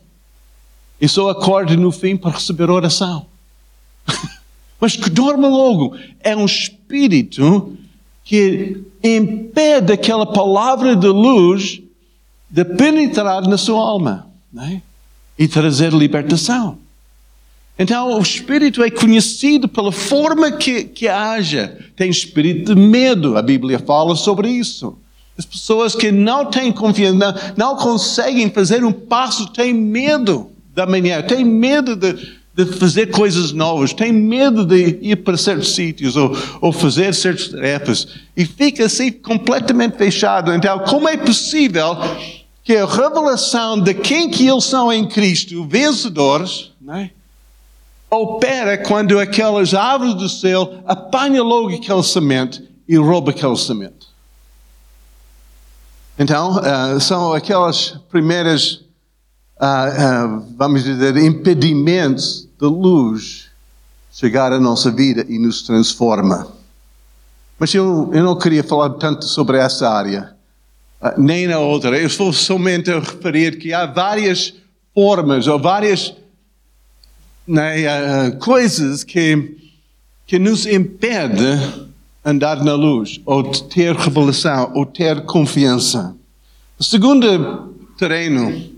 E 0.99 1.07
só 1.07 1.29
acorda 1.29 1.75
no 1.75 1.91
fim 1.91 2.15
para 2.15 2.31
receber 2.31 2.69
oração. 2.69 3.25
mas 4.79 4.95
que 4.95 5.09
dorme 5.09 5.47
logo. 5.47 5.97
É 6.19 6.35
um 6.35 6.45
espírito 6.45 7.75
que 8.23 8.83
impede 9.03 9.91
aquela 9.91 10.27
palavra 10.27 10.95
de 10.95 11.07
luz 11.07 11.81
de 12.47 12.63
penetrar 12.63 13.47
na 13.47 13.57
sua 13.57 13.79
alma 13.79 14.27
é? 14.55 14.81
e 15.39 15.47
trazer 15.47 15.91
libertação. 15.91 16.77
Então, 17.77 18.17
o 18.17 18.21
espírito 18.21 18.83
é 18.83 18.89
conhecido 18.91 19.67
pela 19.67 19.91
forma 19.91 20.51
que, 20.51 20.83
que 20.83 21.07
haja. 21.07 21.77
Tem 21.95 22.09
espírito 22.09 22.75
de 22.75 22.79
medo, 22.81 23.37
a 23.37 23.41
Bíblia 23.41 23.79
fala 23.79 24.15
sobre 24.15 24.49
isso. 24.49 24.97
As 25.37 25.45
pessoas 25.45 25.95
que 25.95 26.11
não 26.11 26.45
têm 26.45 26.71
confiança, 26.71 27.17
não, 27.17 27.33
não 27.71 27.75
conseguem 27.75 28.51
fazer 28.51 28.83
um 28.83 28.91
passo, 28.91 29.47
têm 29.47 29.73
medo 29.73 30.51
da 30.75 30.85
manhã, 30.85 31.21
têm 31.23 31.43
medo 31.43 31.95
de, 31.95 32.13
de 32.53 32.65
fazer 32.77 33.07
coisas 33.07 33.51
novas, 33.51 33.93
têm 33.93 34.11
medo 34.11 34.65
de 34.65 34.99
ir 35.01 35.15
para 35.17 35.37
certos 35.37 35.73
sítios 35.73 36.15
ou, 36.15 36.37
ou 36.59 36.71
fazer 36.71 37.13
certas 37.13 37.47
tarefas 37.47 38.07
e 38.35 38.45
fica 38.45 38.85
assim 38.85 39.11
completamente 39.11 39.97
fechado. 39.97 40.53
Então, 40.53 40.79
como 40.79 41.07
é 41.07 41.17
possível 41.17 41.97
que 42.63 42.75
a 42.75 42.85
revelação 42.85 43.79
de 43.79 43.93
quem 43.93 44.29
que 44.29 44.47
eles 44.47 44.65
são 44.65 44.91
em 44.91 45.07
Cristo, 45.07 45.65
vencedores, 45.65 46.71
não 46.79 46.95
é? 46.95 47.11
Opera 48.11 48.77
quando 48.77 49.17
aquelas 49.17 49.73
árvores 49.73 50.15
do 50.15 50.27
céu 50.27 50.81
apanham 50.85 51.45
logo 51.45 51.73
aquele 51.73 52.03
semente 52.03 52.61
e 52.85 52.97
rouba 52.97 53.31
aquele 53.31 53.55
semente. 53.55 54.11
Então, 56.19 56.57
uh, 56.57 56.99
são 56.99 57.31
aquelas 57.31 57.91
primeiras, 58.09 58.73
uh, 59.59 60.35
uh, 60.35 60.45
vamos 60.57 60.83
dizer, 60.83 61.15
impedimentos 61.15 62.49
da 62.59 62.67
luz 62.67 63.49
chegar 64.11 64.51
à 64.51 64.59
nossa 64.59 64.91
vida 64.91 65.25
e 65.29 65.39
nos 65.39 65.61
transforma. 65.61 66.47
Mas 67.57 67.73
eu, 67.73 68.11
eu 68.13 68.23
não 68.23 68.37
queria 68.37 68.63
falar 68.63 68.89
tanto 68.91 69.23
sobre 69.25 69.57
essa 69.57 69.89
área, 69.89 70.35
nem 71.17 71.47
na 71.47 71.59
outra. 71.59 71.97
Eu 71.97 72.07
estou 72.07 72.33
somente 72.33 72.91
a 72.91 72.99
referir 72.99 73.57
que 73.57 73.73
há 73.73 73.85
várias 73.85 74.53
formas 74.93 75.47
ou 75.47 75.57
várias 75.57 76.13
né, 77.51 78.31
coisas 78.39 79.03
que, 79.03 79.57
que 80.25 80.39
nos 80.39 80.65
impede 80.65 81.91
andar 82.23 82.63
na 82.63 82.75
luz, 82.75 83.19
ou 83.25 83.43
ter 83.43 83.93
revelação, 83.95 84.71
ou 84.73 84.85
ter 84.85 85.25
confiança. 85.25 86.15
O 86.79 86.83
segundo 86.83 87.75
terreno 87.97 88.69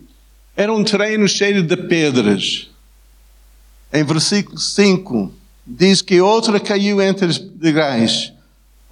era 0.56 0.74
um 0.74 0.84
terreno 0.84 1.28
cheio 1.28 1.62
de 1.62 1.78
pedras. 1.78 2.70
Em 3.92 4.04
versículo 4.04 4.58
5, 4.58 5.32
diz 5.68 6.02
que 6.02 6.20
outra 6.20 6.60
caiu 6.60 7.00
entre 7.00 7.28
os 7.28 7.38
degraus, 7.38 8.34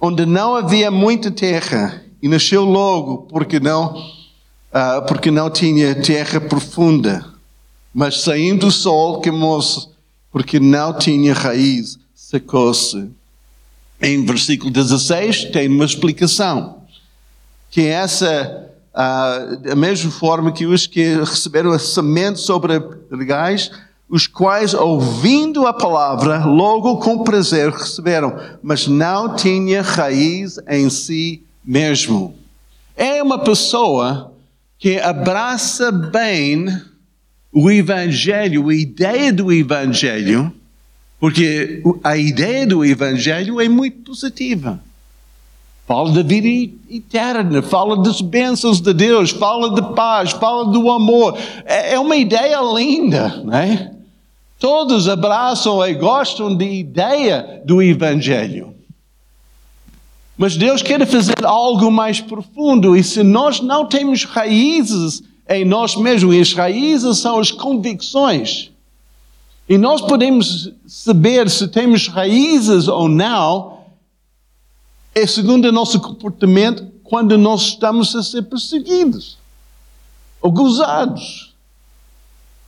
onde 0.00 0.24
não 0.24 0.54
havia 0.54 0.90
muita 0.90 1.30
terra, 1.30 2.04
e 2.22 2.28
nasceu 2.28 2.64
logo, 2.64 3.26
porque 3.28 3.58
não, 3.58 3.96
uh, 3.96 5.04
porque 5.08 5.30
não 5.30 5.50
tinha 5.50 5.92
terra 5.94 6.40
profunda. 6.40 7.31
Mas 7.92 8.22
saindo 8.22 8.66
do 8.66 8.72
sol, 8.72 9.20
queimou-se, 9.20 9.88
porque 10.30 10.58
não 10.58 10.96
tinha 10.96 11.34
raiz, 11.34 11.98
secou-se. 12.14 13.10
Em 14.00 14.24
versículo 14.24 14.70
16 14.70 15.46
tem 15.46 15.68
uma 15.68 15.84
explicação, 15.84 16.82
que 17.70 17.82
essa 17.82 18.70
ah, 18.94 19.56
da 19.60 19.74
mesma 19.74 20.10
forma 20.10 20.52
que 20.52 20.66
os 20.66 20.86
que 20.86 21.14
receberam 21.16 21.72
a 21.72 21.78
semente 21.78 22.40
sobre 22.40 22.82
regais, 23.10 23.70
os 24.08 24.26
quais, 24.26 24.74
ouvindo 24.74 25.66
a 25.66 25.72
palavra, 25.72 26.44
logo 26.44 26.98
com 26.98 27.24
prazer 27.24 27.70
receberam, 27.70 28.38
mas 28.62 28.86
não 28.86 29.34
tinha 29.34 29.80
raiz 29.80 30.58
em 30.68 30.90
si 30.90 31.42
mesmo. 31.64 32.34
É 32.94 33.22
uma 33.22 33.38
pessoa 33.38 34.34
que 34.78 34.98
abraça 34.98 35.90
bem 35.90 36.66
o 37.52 37.70
Evangelho, 37.70 38.70
a 38.70 38.74
ideia 38.74 39.32
do 39.32 39.52
Evangelho, 39.52 40.52
porque 41.20 41.82
a 42.02 42.16
ideia 42.16 42.66
do 42.66 42.84
Evangelho 42.84 43.60
é 43.60 43.68
muito 43.68 43.98
positiva. 43.98 44.80
Fala 45.86 46.12
da 46.12 46.22
vida 46.22 46.72
eterna, 46.90 47.60
fala 47.60 48.02
das 48.02 48.20
bênçãos 48.20 48.80
de 48.80 48.94
Deus, 48.94 49.30
fala 49.30 49.74
de 49.74 49.94
paz, 49.94 50.30
fala 50.30 50.72
do 50.72 50.90
amor. 50.90 51.36
É, 51.66 51.94
é 51.94 52.00
uma 52.00 52.16
ideia 52.16 52.58
linda, 52.74 53.42
né? 53.44 53.92
Todos 54.58 55.08
abraçam 55.08 55.84
e 55.86 55.92
gostam 55.94 56.56
da 56.56 56.64
ideia 56.64 57.60
do 57.64 57.82
Evangelho. 57.82 58.74
Mas 60.38 60.56
Deus 60.56 60.82
quer 60.82 61.06
fazer 61.06 61.44
algo 61.44 61.90
mais 61.90 62.20
profundo, 62.20 62.96
e 62.96 63.04
se 63.04 63.22
nós 63.22 63.60
não 63.60 63.84
temos 63.84 64.24
raízes 64.24 65.22
em 65.48 65.64
nós 65.64 65.96
mesmos, 65.96 66.34
e 66.34 66.40
as 66.40 66.52
raízes 66.52 67.18
são 67.18 67.38
as 67.38 67.50
convicções, 67.50 68.70
e 69.68 69.78
nós 69.78 70.00
podemos 70.00 70.72
saber 70.86 71.48
se 71.48 71.68
temos 71.68 72.08
raízes 72.08 72.88
ou 72.88 73.08
não, 73.08 73.78
é 75.14 75.26
segundo 75.26 75.66
o 75.66 75.72
nosso 75.72 76.00
comportamento 76.00 76.86
quando 77.04 77.36
nós 77.36 77.62
estamos 77.62 78.14
a 78.16 78.22
ser 78.22 78.42
perseguidos 78.42 79.38
ou 80.40 80.50
gozados 80.50 81.52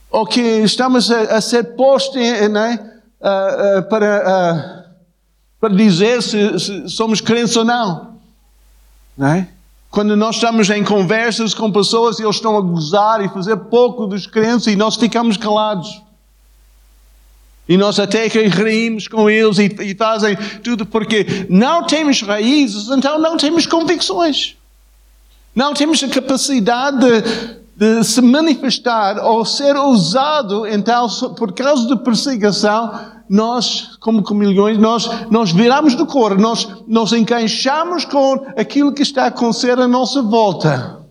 ou 0.09 0.25
que 0.25 0.39
estamos 0.39 1.11
a, 1.11 1.37
a 1.37 1.41
ser 1.41 1.75
postos 1.75 2.15
né, 2.21 2.91
uh, 3.19 3.79
uh, 3.79 3.89
para, 3.89 4.23
uh, 4.23 4.95
para 5.59 5.75
dizer 5.75 6.21
se, 6.21 6.59
se, 6.59 6.89
somos 6.89 7.19
crentes 7.19 7.55
ou 7.57 7.65
não. 7.65 8.17
né? 9.17 9.49
Quando 9.89 10.15
nós 10.15 10.35
estamos 10.35 10.69
em 10.69 10.83
conversas 10.83 11.53
com 11.53 11.71
pessoas 11.71 12.19
e 12.19 12.23
eles 12.23 12.35
estão 12.35 12.57
a 12.57 12.61
gozar 12.61 13.23
e 13.23 13.29
fazer 13.29 13.55
pouco 13.55 14.05
dos 14.07 14.27
crentes 14.27 14.67
e 14.67 14.75
nós 14.75 14.95
ficamos 14.95 15.37
calados. 15.37 16.01
E 17.67 17.77
nós 17.77 17.99
até 17.99 18.29
que 18.29 18.45
rimos 18.47 19.07
com 19.07 19.29
eles 19.29 19.57
e, 19.57 19.65
e 19.81 19.95
fazem 19.95 20.35
tudo 20.63 20.85
porque 20.85 21.47
não 21.49 21.83
temos 21.83 22.21
raízes, 22.21 22.89
então 22.89 23.17
não 23.19 23.37
temos 23.37 23.65
convicções. 23.65 24.55
Não 25.55 25.73
temos 25.73 26.03
a 26.03 26.09
capacidade 26.09 26.97
de, 26.99 27.55
de 27.75 28.03
se 28.05 28.21
manifestar 28.21 29.17
ou 29.17 29.43
ser 29.43 29.75
usado, 29.75 30.65
então, 30.65 31.07
por 31.35 31.51
causa 31.51 31.87
da 31.89 31.97
perseguição, 31.97 33.13
nós, 33.27 33.97
como 33.99 34.23
milhões, 34.33 34.77
nós, 34.77 35.09
nós 35.29 35.51
viramos 35.51 35.95
do 35.95 36.05
cor, 36.05 36.37
nós 36.39 36.67
nos 36.87 37.11
encaixamos 37.11 38.05
com 38.05 38.45
aquilo 38.55 38.93
que 38.93 39.01
está 39.01 39.23
a 39.23 39.27
acontecer 39.27 39.77
à 39.77 39.87
nossa 39.87 40.21
volta. 40.21 41.01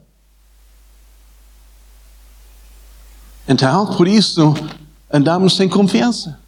Então, 3.46 3.86
por 3.94 4.08
isso, 4.08 4.54
andamos 5.12 5.56
sem 5.56 5.68
confiança. 5.68 6.38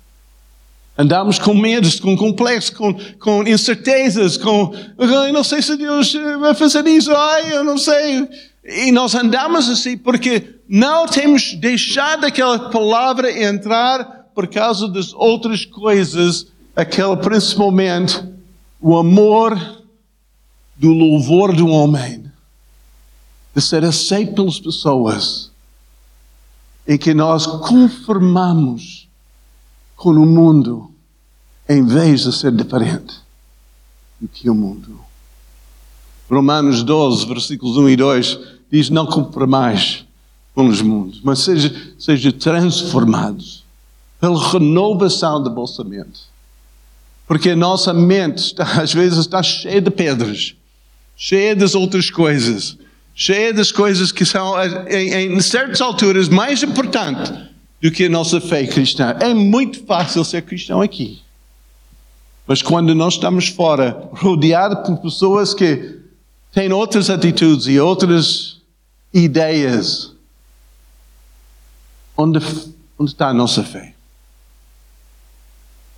Andamos 0.99 1.39
com 1.39 1.53
medos, 1.53 2.01
com 2.01 2.17
complexos, 2.17 2.71
com, 2.71 2.95
com 3.19 3.47
incertezas, 3.47 4.39
com, 4.39 4.73
ai, 4.99 5.31
não 5.31 5.45
sei 5.45 5.61
se 5.61 5.77
Deus 5.77 6.15
vai 6.41 6.55
fazer 6.55 6.87
isso, 6.87 7.15
ai, 7.15 7.55
eu 7.55 7.63
não 7.63 7.77
sei. 7.77 8.27
E 8.67 8.91
nós 8.91 9.15
andamos 9.15 9.69
assim 9.69 9.97
porque 9.97 10.59
não 10.69 11.07
temos 11.07 11.55
deixado 11.55 12.25
aquela 12.27 12.69
palavra 12.71 13.31
entrar 13.31 14.27
por 14.35 14.49
causa 14.49 14.89
das 14.89 15.15
outras 15.15 15.65
coisas, 15.65 16.49
aquela 16.75 17.17
principalmente 17.17 18.21
o 18.81 18.97
amor 18.97 19.57
do 20.77 20.93
louvor 20.93 21.55
do 21.55 21.69
homem, 21.69 22.31
de 23.55 23.63
ser 23.63 23.85
aceito 23.85 24.35
pelas 24.35 24.59
pessoas, 24.59 25.51
em 26.87 26.99
que 26.99 27.15
nós 27.15 27.47
conformamos 27.47 29.09
com 29.95 30.11
o 30.11 30.27
mundo 30.27 30.91
em 31.69 31.85
vez 31.87 32.25
de 32.25 32.33
ser 32.33 32.51
diferente 32.51 33.15
do 34.21 34.27
que 34.27 34.51
o 34.51 34.55
mundo. 34.55 35.01
Romanos 36.29 36.83
12, 36.83 37.27
versículos 37.27 37.77
1 37.77 37.89
e 37.91 37.97
2 37.97 38.56
diz: 38.71 38.91
Não 38.91 39.07
mais 39.47 40.05
com 40.55 40.67
os 40.67 40.81
mundos, 40.81 41.21
mas 41.23 41.41
seja, 41.41 41.75
seja 41.99 42.33
transformados 42.33 43.65
pela 44.19 44.51
renovação 44.51 45.43
da 45.43 45.51
vossa 45.51 45.85
mente. 45.85 46.21
Porque 47.27 47.51
a 47.51 47.57
nossa 47.57 47.93
mente 47.93 48.39
está, 48.39 48.65
às 48.81 48.93
vezes 48.93 49.19
está 49.19 49.43
cheia 49.43 49.81
de 49.81 49.91
pedras, 49.91 50.55
cheia 51.17 51.55
das 51.55 51.75
outras 51.75 52.11
coisas, 52.11 52.79
cheia 53.15 53.53
das 53.53 53.71
coisas 53.71 54.13
que 54.13 54.25
são, 54.25 54.55
em, 54.89 55.35
em 55.37 55.41
certas 55.41 55.81
alturas, 55.81 56.29
mais 56.29 56.63
importantes 56.63 57.33
do 57.83 57.91
que 57.91 58.05
a 58.05 58.09
nossa 58.09 58.41
fé 58.41 58.67
cristã. 58.67 59.15
É 59.21 59.35
muito 59.35 59.85
fácil 59.85 60.25
ser 60.25 60.43
cristão 60.43 60.81
aqui. 60.81 61.21
Mas 62.47 62.63
quando 62.63 62.95
nós 62.95 63.15
estamos 63.15 63.49
fora, 63.49 64.09
rodeado 64.13 64.77
por 64.85 64.99
pessoas 64.99 65.53
que 65.53 65.99
têm 66.53 66.73
outras 66.73 67.11
atitudes 67.11 67.67
e 67.67 67.79
outras 67.79 68.56
ideias, 69.25 70.13
onde, 72.17 72.39
onde 72.99 73.11
está 73.11 73.29
a 73.29 73.35
nossa 73.35 73.65
fé? 73.65 73.95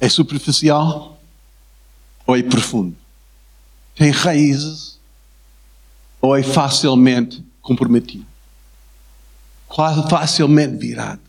É 0.01 0.09
superficial 0.09 1.21
ou 2.25 2.37
é 2.37 2.43
profundo? 2.43 2.97
Tem 3.97 4.11
raízes 4.11 4.99
ou 6.21 6.37
é 6.37 6.43
facilmente 6.43 7.43
comprometido? 7.61 8.27
Facilmente 10.09 10.77
virado? 10.77 11.21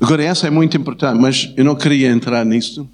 Agora, 0.00 0.24
essa 0.24 0.46
é 0.46 0.50
muito 0.50 0.76
importante, 0.76 1.18
mas 1.18 1.52
eu 1.56 1.64
não 1.64 1.74
queria 1.74 2.08
entrar 2.08 2.44
nisso 2.44 2.88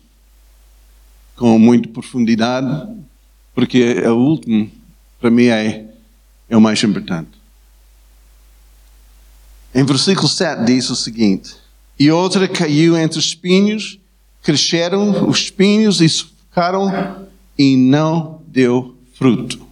com 1.37 1.59
muita 1.59 1.89
profundidade, 1.89 2.89
porque 3.55 4.01
o 4.09 4.15
último, 4.15 4.71
para 5.21 5.31
mim, 5.31 5.47
é, 5.47 5.87
é 6.49 6.57
o 6.57 6.61
mais 6.61 6.83
importante. 6.83 7.31
Em 9.75 9.85
versículo 9.85 10.29
7 10.29 10.65
diz 10.65 10.89
o 10.89 10.97
seguinte: 10.97 11.55
E 11.99 12.11
outra 12.11 12.49
caiu 12.49 12.97
entre 12.97 13.19
os 13.19 13.27
espinhos, 13.27 13.99
cresceram 14.43 15.29
os 15.29 15.39
espinhos 15.39 16.01
e 16.01 16.09
sufocaram, 16.09 17.27
e 17.59 17.77
não 17.77 18.41
deu 18.47 18.97
fruto. 19.15 19.67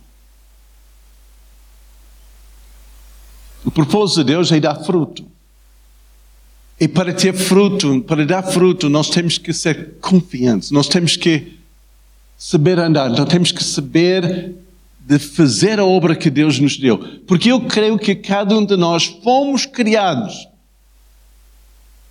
O 3.65 3.71
propósito 3.71 4.19
de 4.19 4.33
Deus 4.33 4.53
é 4.53 4.61
dar 4.61 4.77
fruto. 4.85 5.34
E 6.85 6.89
para 6.89 7.15
ter 7.15 7.33
fruto, 7.33 8.03
para 8.03 8.27
dar 8.27 8.43
fruto, 8.43 8.91
nós 8.91 9.09
temos 9.09 9.39
que 9.39 9.55
ser 9.55 9.95
confiantes, 10.03 10.71
nós 10.71 10.87
temos 10.87 11.17
que 11.17 11.59
saber 12.37 12.79
andar, 12.79 13.09
nós 13.09 13.27
temos 13.27 13.51
que 13.51 13.65
saber 13.65 14.55
de 15.01 15.19
fazer 15.19 15.81
a 15.81 15.85
obra 15.87 16.15
que 16.15 16.29
Deus 16.29 16.59
nos 16.59 16.77
deu. 16.77 16.99
Porque 17.27 17.51
eu 17.51 17.63
creio 17.63 17.99
que 17.99 18.15
cada 18.15 18.55
um 18.55 18.67
de 18.67 18.77
nós 18.77 19.07
fomos 19.07 19.65
criados 19.65 20.47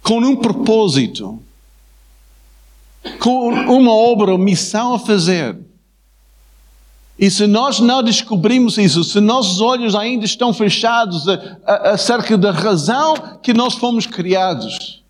com 0.01 0.17
um 0.17 0.36
propósito, 0.36 1.39
com 3.19 3.49
uma 3.49 3.93
obra, 3.93 4.33
uma 4.33 4.43
missão 4.43 4.95
a 4.95 4.99
fazer. 4.99 5.55
E 7.23 7.31
se 7.31 7.47
nós 7.47 7.79
não 7.79 8.03
descobrimos 8.03 8.77
isso, 8.77 9.01
se 9.01 9.21
nossos 9.21 9.62
olhos 9.62 9.95
ainda 9.95 10.25
estão 10.25 10.53
fechados 10.53 11.23
acerca 11.65 12.38
da 12.38 12.51
razão 12.51 13.39
que 13.41 13.53
nós 13.53 13.75
fomos 13.75 14.05
criados, 14.05 15.01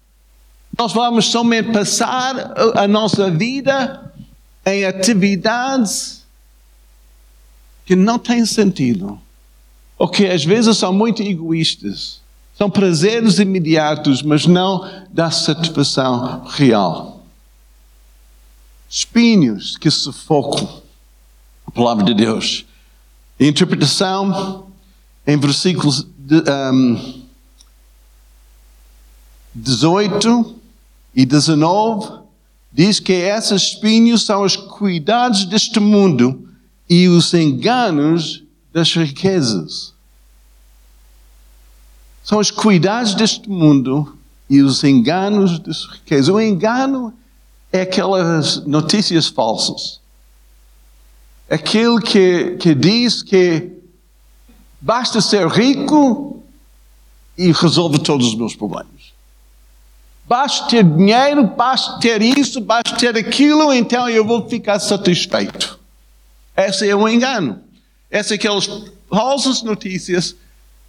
nós 0.78 0.94
vamos 0.94 1.26
somente 1.26 1.72
passar 1.72 2.54
a 2.78 2.88
nossa 2.88 3.32
vida 3.32 4.14
em 4.64 4.86
atividades 4.86 6.24
que 7.84 7.96
não 7.96 8.20
têm 8.20 8.46
sentido, 8.46 9.20
ou 9.98 10.08
que 10.08 10.28
às 10.28 10.46
vezes 10.46 10.78
são 10.78 10.94
muito 10.94 11.24
egoístas. 11.24 12.22
São 12.56 12.70
prazeres 12.70 13.40
imediatos, 13.40 14.22
mas 14.22 14.46
não 14.46 14.88
dá 15.10 15.32
satisfação 15.32 16.44
real. 16.46 17.24
Espinhos 18.88 19.78
que 19.78 19.90
sufocam 19.90 20.83
a 21.66 21.72
palavra 21.72 22.04
de 22.04 22.14
Deus. 22.14 22.66
A 23.40 23.44
interpretação 23.44 24.68
em 25.26 25.38
versículos 25.38 26.06
de, 26.18 26.44
um, 26.72 27.24
18 29.56 30.56
e 31.16 31.26
19 31.26 32.24
diz 32.72 33.00
que 33.00 33.14
esses 33.14 33.62
espinhos 33.62 34.26
são 34.26 34.44
os 34.44 34.56
cuidados 34.56 35.46
deste 35.46 35.80
mundo 35.80 36.50
e 36.90 37.08
os 37.08 37.34
enganos 37.34 38.44
das 38.74 38.92
riquezas. 38.94 39.94
São 42.24 42.40
os 42.40 42.50
cuidados 42.50 43.14
deste 43.14 43.50
mundo 43.50 44.18
e 44.50 44.62
os 44.62 44.84
enganos 44.84 45.60
das 45.60 45.86
riquezas. 45.86 46.30
O 46.30 46.40
engano 46.40 47.14
é 47.72 47.82
aquelas 47.82 48.66
notícias 48.66 49.28
falsas. 49.28 50.00
Aquele 51.54 52.02
que, 52.02 52.58
que 52.60 52.74
diz 52.74 53.22
que 53.22 53.74
basta 54.82 55.22
ser 55.22 55.48
rico 55.48 56.42
e 57.38 57.52
resolve 57.52 58.00
todos 58.00 58.30
os 58.30 58.36
meus 58.36 58.56
problemas. 58.56 59.14
Basta 60.28 60.68
ter 60.68 60.84
dinheiro, 60.84 61.44
basta 61.44 62.00
ter 62.00 62.24
isso, 62.24 62.60
basta 62.60 62.96
ter 62.96 63.16
aquilo, 63.16 63.72
então 63.72 64.10
eu 64.10 64.26
vou 64.26 64.50
ficar 64.50 64.80
satisfeito. 64.80 65.80
Esse 66.58 66.90
é 66.90 66.96
o 66.96 67.08
engano. 67.08 67.62
Essas 68.10 68.30
são 68.30 68.36
aquelas 68.36 68.68
falsas 69.08 69.62
notícias 69.62 70.36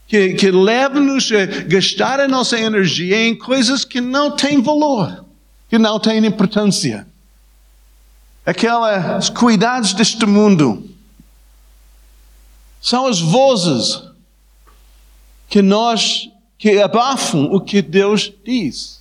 que, 0.09 0.33
que 0.33 0.50
levam-nos 0.50 1.31
a 1.31 1.44
gastar 1.66 2.20
a 2.20 2.27
nossa 2.27 2.59
energia 2.59 3.27
em 3.27 3.37
coisas 3.37 3.85
que 3.85 4.00
não 4.00 4.31
têm 4.31 4.62
valor, 4.62 5.27
que 5.68 5.79
não 5.79 6.00
têm 6.00 6.24
importância. 6.24 7.07
Aqueles 8.46 9.30
cuidados 9.30 9.94
deste 9.94 10.26
mundo 10.26 10.90
são 12.80 13.07
as 13.07 13.18
vozes 13.18 14.02
que 15.48 15.62
nós 15.62 16.28
que 16.59 16.80
abafam 16.80 17.44
o 17.52 17.61
que 17.61 17.80
Deus 17.80 18.33
diz. 18.44 19.00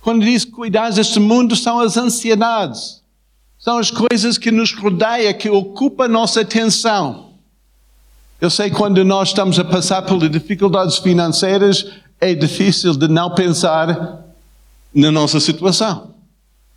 Quando 0.00 0.24
diz 0.24 0.44
cuidados 0.44 0.96
deste 0.96 1.20
mundo, 1.20 1.54
são 1.54 1.78
as 1.78 1.96
ansiedades, 1.96 3.02
são 3.58 3.78
as 3.78 3.90
coisas 3.90 4.38
que 4.38 4.50
nos 4.50 4.72
rodeiam, 4.72 5.32
que 5.34 5.50
ocupam 5.50 6.04
a 6.04 6.08
nossa 6.08 6.40
atenção. 6.40 7.30
Eu 8.40 8.48
sei 8.48 8.70
quando 8.70 9.04
nós 9.04 9.28
estamos 9.28 9.58
a 9.58 9.64
passar 9.64 10.02
por 10.02 10.26
dificuldades 10.28 10.98
financeiras, 10.98 11.86
é 12.20 12.34
difícil 12.34 12.96
de 12.96 13.06
não 13.06 13.34
pensar 13.34 14.24
na 14.94 15.10
nossa 15.10 15.38
situação. 15.38 16.09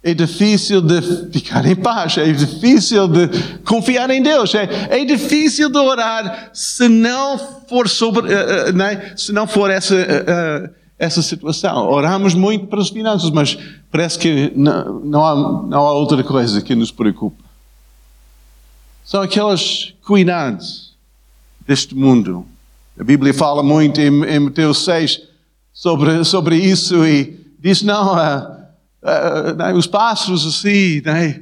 É 0.03 0.13
difícil 0.13 0.81
de 0.81 1.01
ficar 1.31 1.65
em 1.65 1.77
paz, 1.77 2.17
é 2.17 2.29
difícil 2.29 3.07
de 3.07 3.29
confiar 3.63 4.09
em 4.09 4.21
Deus, 4.21 4.53
é, 4.53 4.67
é 4.89 5.05
difícil 5.05 5.69
de 5.69 5.77
orar 5.77 6.49
se 6.53 6.89
não 6.89 7.37
for 7.69 7.87
sobre, 7.87 8.27
uh, 8.33 8.69
uh, 8.69 8.73
né? 8.73 9.13
se 9.15 9.31
não 9.31 9.47
for 9.47 9.71
essa, 9.71 9.95
uh, 9.95 10.69
essa 10.99 11.21
situação. 11.21 11.87
Oramos 11.89 12.33
muito 12.33 12.67
para 12.67 12.81
as 12.81 12.89
finanças, 12.89 13.29
mas 13.29 13.57
parece 13.89 14.19
que 14.19 14.51
não, 14.57 14.99
não, 14.99 15.25
há, 15.25 15.35
não 15.67 15.87
há 15.87 15.93
outra 15.93 16.21
coisa 16.21 16.61
que 16.61 16.75
nos 16.75 16.91
preocupa. 16.91 17.41
São 19.05 19.21
aquelas 19.21 19.93
cuidados 20.05 20.93
deste 21.65 21.95
mundo. 21.95 22.45
A 22.99 23.03
Bíblia 23.05 23.33
fala 23.33 23.63
muito 23.63 24.01
em, 24.01 24.23
em 24.25 24.39
Mateus 24.39 24.83
6 24.83 25.21
sobre, 25.73 26.25
sobre 26.25 26.57
isso 26.57 27.05
e 27.05 27.39
diz: 27.57 27.81
não, 27.81 28.13
uh, 29.03 29.73
uh, 29.73 29.77
os 29.77 29.85
pássaros 29.85 30.45
assim 30.45 31.01
né, 31.01 31.41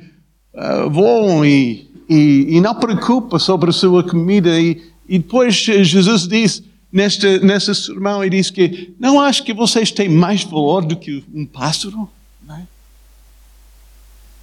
uh, 0.54 0.89
voam 0.89 1.45
e, 1.45 1.89
e, 2.10 2.58
e, 2.58 2.62
não 2.62 2.76
preocupa 2.76 3.38
sobre 3.39 3.69
a 3.69 3.74
sua 3.74 4.04
comida. 4.04 4.60
E, 4.60 4.82
e 5.08 5.19
depois 5.19 5.56
Jesus 5.56 6.28
diz 6.28 6.63
neste, 6.91 7.39
neste 7.39 7.74
sermão: 7.74 8.24
e 8.24 8.30
diz 8.30 8.50
que 8.50 8.93
não 9.00 9.19
acho 9.19 9.43
que 9.43 9.54
vocês 9.54 9.91
têm 9.91 10.10
mais 10.10 10.43
valor 10.43 10.84
do 10.84 10.95
que 10.95 11.24
um 11.34 11.45
pássaro. 11.45 12.10
Né? 12.45 12.67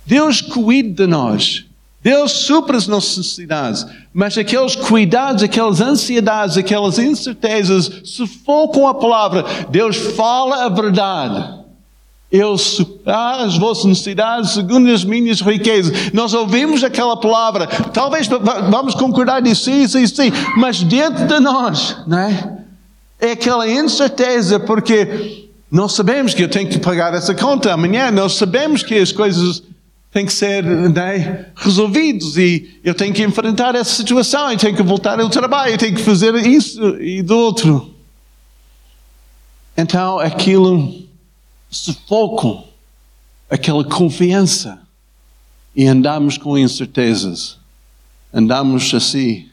Deus 0.06 0.40
cuida 0.40 1.04
de 1.04 1.06
nós. 1.06 1.64
Deus 2.00 2.30
supra 2.30 2.76
as 2.76 2.86
nossas 2.86 3.16
necessidades, 3.16 3.84
mas 4.14 4.38
aqueles 4.38 4.76
cuidados, 4.76 5.42
aquelas 5.42 5.80
ansiedades, 5.80 6.56
aquelas 6.56 6.96
incertezas 6.96 7.90
sufocam 8.04 8.86
a 8.86 8.94
palavra. 8.94 9.44
Deus 9.68 9.96
fala 9.96 10.64
a 10.64 10.68
verdade. 10.68 11.58
Eu 12.30 12.58
suprar 12.58 13.40
as 13.40 13.56
vossas 13.56 13.86
necessidades 13.86 14.50
segundo 14.50 14.90
as 14.90 15.02
minhas 15.02 15.40
riquezas. 15.40 16.12
Nós 16.12 16.34
ouvimos 16.34 16.84
aquela 16.84 17.16
palavra, 17.16 17.66
talvez 17.66 18.28
vamos 18.70 18.94
concordar 18.94 19.40
disso, 19.40 19.64
sim, 19.64 19.88
sim, 19.88 20.06
sim, 20.06 20.32
mas 20.56 20.82
dentro 20.82 21.26
de 21.26 21.40
nós, 21.40 21.96
não 22.06 22.18
é? 22.18 22.58
É 23.18 23.32
aquela 23.32 23.68
incerteza, 23.68 24.60
porque 24.60 25.48
nós 25.70 25.92
sabemos 25.92 26.34
que 26.34 26.42
eu 26.42 26.48
tenho 26.48 26.68
que 26.68 26.78
pagar 26.78 27.14
essa 27.14 27.34
conta 27.34 27.72
amanhã, 27.72 28.10
nós 28.10 28.34
sabemos 28.34 28.82
que 28.82 28.94
as 28.94 29.10
coisas 29.10 29.62
têm 30.12 30.24
que 30.24 30.32
ser 30.32 30.62
né, 30.62 31.46
resolvidos 31.56 32.36
e 32.36 32.78
eu 32.82 32.94
tenho 32.94 33.12
que 33.12 33.22
enfrentar 33.22 33.74
essa 33.74 33.94
situação, 33.94 34.50
eu 34.50 34.58
tenho 34.58 34.76
que 34.76 34.82
voltar 34.82 35.20
ao 35.20 35.28
trabalho, 35.28 35.72
eu 35.72 35.78
tenho 35.78 35.94
que 35.94 36.02
fazer 36.02 36.34
isso 36.34 37.00
e 37.00 37.22
do 37.22 37.36
outro. 37.36 37.94
Então 39.76 40.18
aquilo 40.18 41.07
sufoca 41.70 42.64
aquela 43.50 43.84
confiança 43.84 44.80
e 45.74 45.86
andamos 45.86 46.38
com 46.38 46.56
incertezas, 46.58 47.58
andamos 48.32 48.92
assim, 48.94 49.48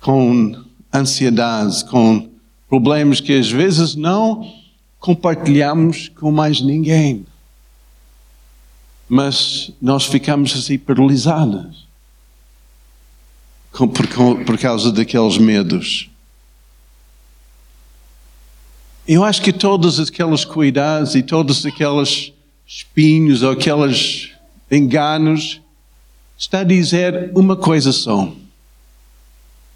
com 0.00 0.62
ansiedades, 0.92 1.82
com 1.82 2.28
problemas 2.68 3.20
que 3.20 3.32
às 3.32 3.50
vezes 3.50 3.94
não 3.94 4.52
compartilhamos 5.00 6.08
com 6.08 6.30
mais 6.30 6.60
ninguém 6.60 7.26
mas 9.08 9.70
nós 9.80 10.04
ficamos 10.06 10.54
assim 10.56 10.78
paralisados 10.78 11.86
por, 13.70 13.88
por 14.44 14.58
causa 14.58 14.90
daqueles 14.90 15.38
medos. 15.38 16.10
Eu 19.06 19.22
acho 19.22 19.42
que 19.42 19.52
todos 19.52 20.00
aqueles 20.00 20.46
cuidados 20.46 21.14
e 21.14 21.22
todos 21.22 21.66
aqueles 21.66 22.32
espinhos 22.66 23.42
ou 23.42 23.50
aqueles 23.50 24.30
enganos 24.70 25.60
está 26.38 26.60
a 26.60 26.64
dizer 26.64 27.30
uma 27.34 27.54
coisa 27.54 27.92
só. 27.92 28.32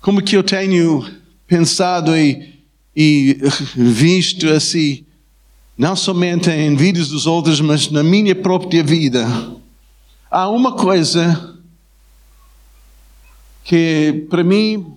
Como 0.01 0.23
que 0.23 0.35
eu 0.35 0.43
tenho 0.43 1.07
pensado 1.47 2.17
e, 2.17 2.59
e 2.97 3.39
visto 3.77 4.49
assim 4.49 5.05
não 5.77 5.95
somente 5.95 6.51
em 6.51 6.75
vídeos 6.75 7.11
dos 7.11 7.27
outros, 7.27 7.61
mas 7.61 7.91
na 7.91 8.03
minha 8.03 8.35
própria 8.35 8.83
vida, 8.83 9.27
há 10.31 10.49
uma 10.49 10.73
coisa 10.73 11.55
que 13.63 14.27
para 14.31 14.43
mim 14.43 14.95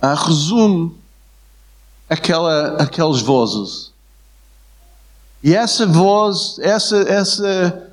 resume 0.00 0.97
aquela, 2.08 2.82
aquelas 2.82 3.20
vozes. 3.20 3.92
E 5.42 5.54
essa 5.54 5.86
voz, 5.86 6.58
essa, 6.60 6.96
essa 6.98 7.92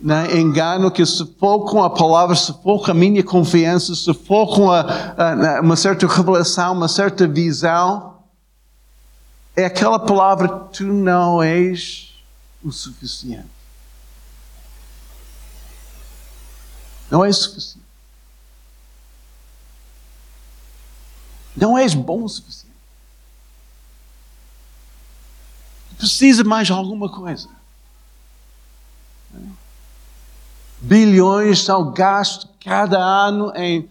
né, 0.00 0.38
engano 0.38 0.90
que 0.90 1.04
sufocam 1.04 1.82
a 1.82 1.90
palavra, 1.90 2.34
sufocam 2.34 2.92
a 2.92 2.94
minha 2.94 3.22
confiança, 3.22 3.94
sufocam 3.94 4.70
a, 4.70 4.80
a, 4.80 5.58
a 5.58 5.60
uma 5.60 5.76
certa 5.76 6.06
revelação, 6.06 6.72
uma 6.72 6.88
certa 6.88 7.26
visão 7.26 8.16
é 9.56 9.64
aquela 9.64 9.98
palavra: 9.98 10.48
tu 10.48 10.84
não 10.84 11.42
és 11.42 12.14
o 12.62 12.70
suficiente. 12.70 13.48
Não 17.10 17.24
és 17.24 17.36
suficiente. 17.36 17.86
Não 21.56 21.78
és 21.78 21.94
bom 21.94 22.24
o 22.24 22.28
suficiente. 22.28 22.65
Precisa 25.98 26.44
mais 26.44 26.70
alguma 26.70 27.08
coisa. 27.08 27.48
bilhões 30.86 31.62
são 31.62 31.90
gastos 31.90 32.48
cada 32.64 32.98
ano 32.98 33.52
em 33.56 33.88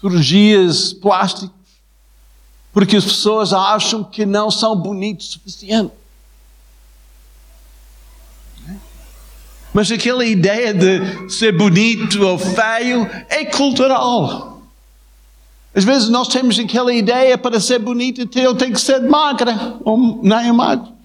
cirurgias 0.00 0.92
plásticas, 0.92 1.50
porque 2.72 2.96
as 2.96 3.04
pessoas 3.04 3.52
acham 3.52 4.04
que 4.04 4.24
não 4.24 4.50
são 4.50 4.76
bonitos 4.76 5.28
o 5.28 5.32
suficiente. 5.32 5.92
Mas 9.72 9.90
aquela 9.90 10.24
ideia 10.24 10.72
de 10.72 11.30
ser 11.30 11.56
bonito 11.56 12.22
ou 12.22 12.38
feio 12.38 13.08
é 13.28 13.44
cultural. 13.44 14.62
Às 15.74 15.84
vezes 15.84 16.08
nós 16.08 16.28
temos 16.28 16.58
aquela 16.58 16.92
ideia 16.92 17.36
para 17.36 17.60
ser 17.60 17.78
bonito, 17.78 18.28
eu 18.38 18.54
tenho 18.54 18.72
que 18.72 18.80
ser 18.80 19.00
magra, 19.00 19.76
ou 19.84 20.20
nem 20.22 20.52
magro. 20.52 20.97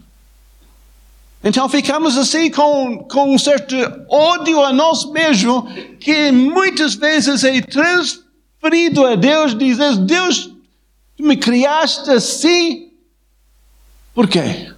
Então 1.44 1.68
ficamos 1.68 2.18
assim 2.18 2.50
com, 2.50 3.00
com 3.00 3.36
um 3.36 3.38
certo 3.38 3.76
ódio 4.10 4.64
a 4.64 4.72
nós 4.72 5.04
mesmos, 5.12 5.66
que 6.00 6.32
muitas 6.32 6.96
vezes 6.96 7.44
é 7.44 7.60
transferido 7.62 9.06
a 9.06 9.16
Deus, 9.16 9.58
dizes, 9.58 9.98
Deus, 9.98 10.50
tu 11.18 11.24
me 11.24 11.36
criaste 11.36 12.10
assim, 12.10 12.92
por 14.14 14.28
quê? 14.28 14.72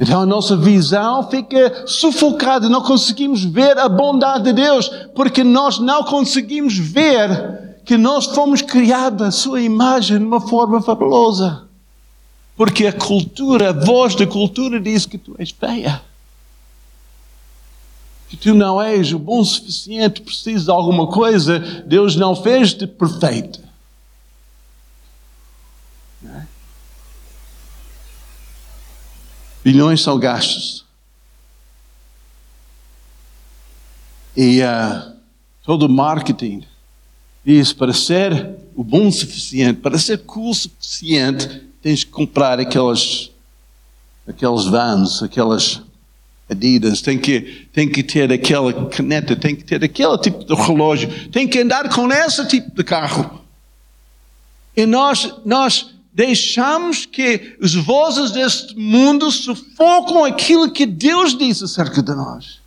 Então 0.00 0.22
a 0.22 0.26
nossa 0.26 0.56
visão 0.56 1.28
fica 1.28 1.86
sufocada, 1.86 2.68
não 2.68 2.82
conseguimos 2.82 3.44
ver 3.44 3.78
a 3.78 3.90
bondade 3.90 4.44
de 4.44 4.52
Deus, 4.54 4.88
porque 5.14 5.44
nós 5.44 5.78
não 5.78 6.02
conseguimos 6.02 6.78
ver 6.78 7.78
que 7.84 7.98
nós 7.98 8.26
fomos 8.26 8.62
criados 8.62 9.26
à 9.26 9.30
sua 9.30 9.60
imagem 9.60 10.18
de 10.18 10.24
uma 10.24 10.40
forma 10.40 10.80
fabulosa. 10.80 11.68
Porque 12.56 12.86
a 12.86 12.92
cultura, 12.92 13.70
a 13.70 13.72
voz 13.72 14.14
da 14.14 14.26
cultura 14.26 14.78
diz 14.78 15.06
que 15.06 15.18
tu 15.18 15.34
és 15.38 15.50
feia. 15.50 16.02
Que 18.28 18.36
tu 18.36 18.54
não 18.54 18.80
és 18.80 19.12
o 19.12 19.18
bom 19.18 19.44
suficiente, 19.44 20.22
precisas 20.22 20.64
de 20.64 20.70
alguma 20.70 21.06
coisa, 21.06 21.58
Deus 21.86 22.16
não 22.16 22.36
fez-te 22.36 22.86
perfeito. 22.86 23.60
É? 26.24 26.42
Bilhões 29.64 30.00
são 30.00 30.18
gastos. 30.18 30.84
E 34.36 34.60
uh, 34.62 35.12
todo 35.62 35.86
o 35.86 35.88
marketing 35.88 36.64
diz 37.44 37.72
para 37.72 37.92
ser 37.92 38.56
o 38.74 38.82
bom 38.82 39.10
suficiente, 39.10 39.80
para 39.80 39.98
ser 39.98 40.18
cool 40.18 40.54
suficiente, 40.54 41.71
tens 41.82 42.04
que 42.04 42.10
comprar 42.10 42.60
aquelas, 42.60 43.30
aquelas 44.26 44.64
vans, 44.66 45.22
aquelas 45.22 45.82
Adidas, 46.52 47.00
tem 47.00 47.18
que, 47.18 47.66
tem 47.72 47.88
que 47.88 48.02
ter 48.02 48.30
aquela 48.30 48.86
caneta, 48.88 49.34
tem 49.34 49.56
que 49.56 49.64
ter 49.64 49.82
aquele 49.82 50.18
tipo 50.18 50.44
de 50.44 50.54
relógio, 50.54 51.30
tem 51.30 51.48
que 51.48 51.60
andar 51.60 51.88
com 51.88 52.12
esse 52.12 52.46
tipo 52.46 52.70
de 52.74 52.84
carro. 52.84 53.40
E 54.76 54.84
nós, 54.84 55.34
nós 55.44 55.94
deixamos 56.12 57.06
que 57.06 57.56
as 57.62 57.74
vozes 57.74 58.32
deste 58.32 58.76
mundo 58.76 59.30
sufocam 59.30 60.24
aquilo 60.24 60.70
que 60.70 60.84
Deus 60.84 61.36
disse 61.36 61.64
acerca 61.64 62.02
de 62.02 62.14
nós. 62.14 62.60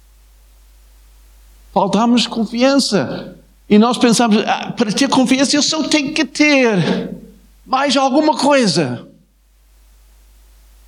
Faltamos 1.73 2.25
confiança. 2.25 3.35
E 3.69 3.77
nós 3.77 3.97
pensamos, 3.97 4.37
ah, 4.45 4.73
para 4.75 4.91
ter 4.91 5.09
confiança 5.09 5.55
eu 5.55 5.61
só 5.61 5.83
tenho 5.83 6.13
que 6.13 6.25
ter 6.25 7.13
mais 7.65 7.95
alguma 7.97 8.37
coisa. 8.37 9.07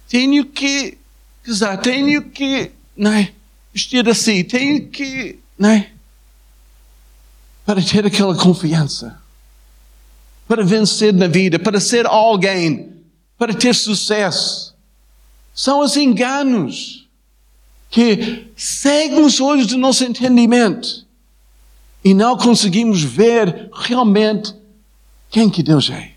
Tenho 0.07 0.45
que 0.45 0.97
casar, 1.43 1.77
tenho 1.77 2.29
que 2.29 2.71
não 2.95 3.11
é, 3.11 3.31
vestir 3.73 4.07
assim, 4.07 4.43
tenho 4.43 4.87
que. 4.89 5.39
Não 5.57 5.69
é, 5.69 5.91
para 7.65 7.81
ter 7.81 8.05
aquela 8.05 8.35
confiança, 8.35 9.21
para 10.47 10.63
vencer 10.63 11.13
na 11.13 11.27
vida, 11.27 11.59
para 11.59 11.79
ser 11.79 12.05
alguém, 12.05 12.93
para 13.37 13.53
ter 13.53 13.75
sucesso. 13.75 14.75
São 15.53 15.81
os 15.81 15.97
enganos 15.97 17.07
que 17.89 18.47
cegam 18.55 19.25
os 19.25 19.41
olhos 19.41 19.67
do 19.67 19.77
nosso 19.77 20.03
entendimento 20.03 21.05
e 22.03 22.13
não 22.13 22.37
conseguimos 22.37 23.03
ver 23.03 23.69
realmente 23.73 24.53
quem 25.29 25.49
que 25.49 25.61
Deus 25.61 25.89
é. 25.89 26.16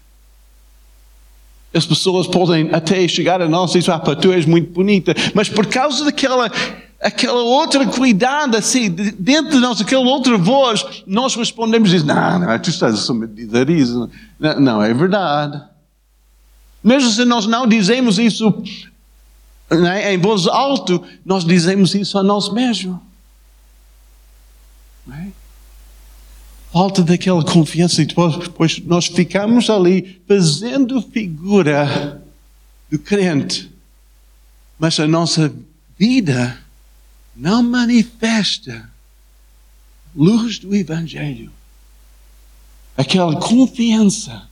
As 1.73 1.87
pessoas 1.87 2.27
podem 2.27 2.71
até 2.73 3.07
chegar 3.07 3.41
a 3.41 3.49
nós 3.49 3.75
e 3.75 3.79
dizer, 3.79 3.93
ah, 3.93 3.99
tu 3.99 4.33
és 4.33 4.45
muito 4.45 4.73
bonita, 4.73 5.15
mas 5.35 5.49
por 5.49 5.67
causa 5.67 6.05
daquela 6.05 6.51
aquela 7.01 7.43
outra 7.43 7.87
cuidado, 7.87 8.57
assim, 8.57 8.91
dentro 8.91 9.53
de 9.53 9.59
nós, 9.59 9.81
aquela 9.81 10.03
outra 10.03 10.37
voz, 10.37 10.85
nós 11.07 11.35
respondemos 11.35 11.89
e 11.91 11.93
dizemos, 11.93 12.15
não, 12.15 12.39
não, 12.41 12.59
tu 12.59 12.69
estás 12.69 13.09
a 13.09 13.15
me 13.15 13.27
dizer 13.27 13.71
isso. 13.71 14.11
Não, 14.39 14.61
não, 14.61 14.83
é 14.83 14.93
verdade. 14.93 15.63
Mesmo 16.85 17.11
se 17.11 17.25
nós 17.25 17.47
não 17.47 17.67
dizemos 17.67 18.19
isso 18.19 18.63
né, 19.71 20.13
em 20.13 20.19
voz 20.19 20.47
alta, 20.47 21.01
nós 21.25 21.45
dizemos 21.45 21.95
isso 21.95 22.19
a 22.19 22.23
nós 22.23 22.53
mesmos. 22.53 22.99
É? 25.11 25.27
Falta 26.73 27.03
daquela 27.03 27.45
confiança 27.45 28.01
e 28.03 28.07
depois, 28.07 28.79
nós 28.85 29.07
ficamos 29.07 29.69
ali 29.69 30.21
fazendo 30.27 31.03
figura 31.03 32.23
do 32.91 32.99
crente, 32.99 33.71
mas 34.79 34.99
a 34.99 35.07
nossa 35.07 35.53
vida 35.99 36.59
não 37.37 37.63
manifesta 37.63 38.89
luz 40.15 40.59
do 40.59 40.75
Evangelho. 40.75 41.51
Aquela 42.97 43.37
confiança 43.37 44.49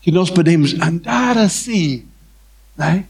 que 0.00 0.10
nós 0.10 0.30
podemos 0.30 0.74
andar 0.74 1.36
assim, 1.36 2.04
né? 2.76 3.04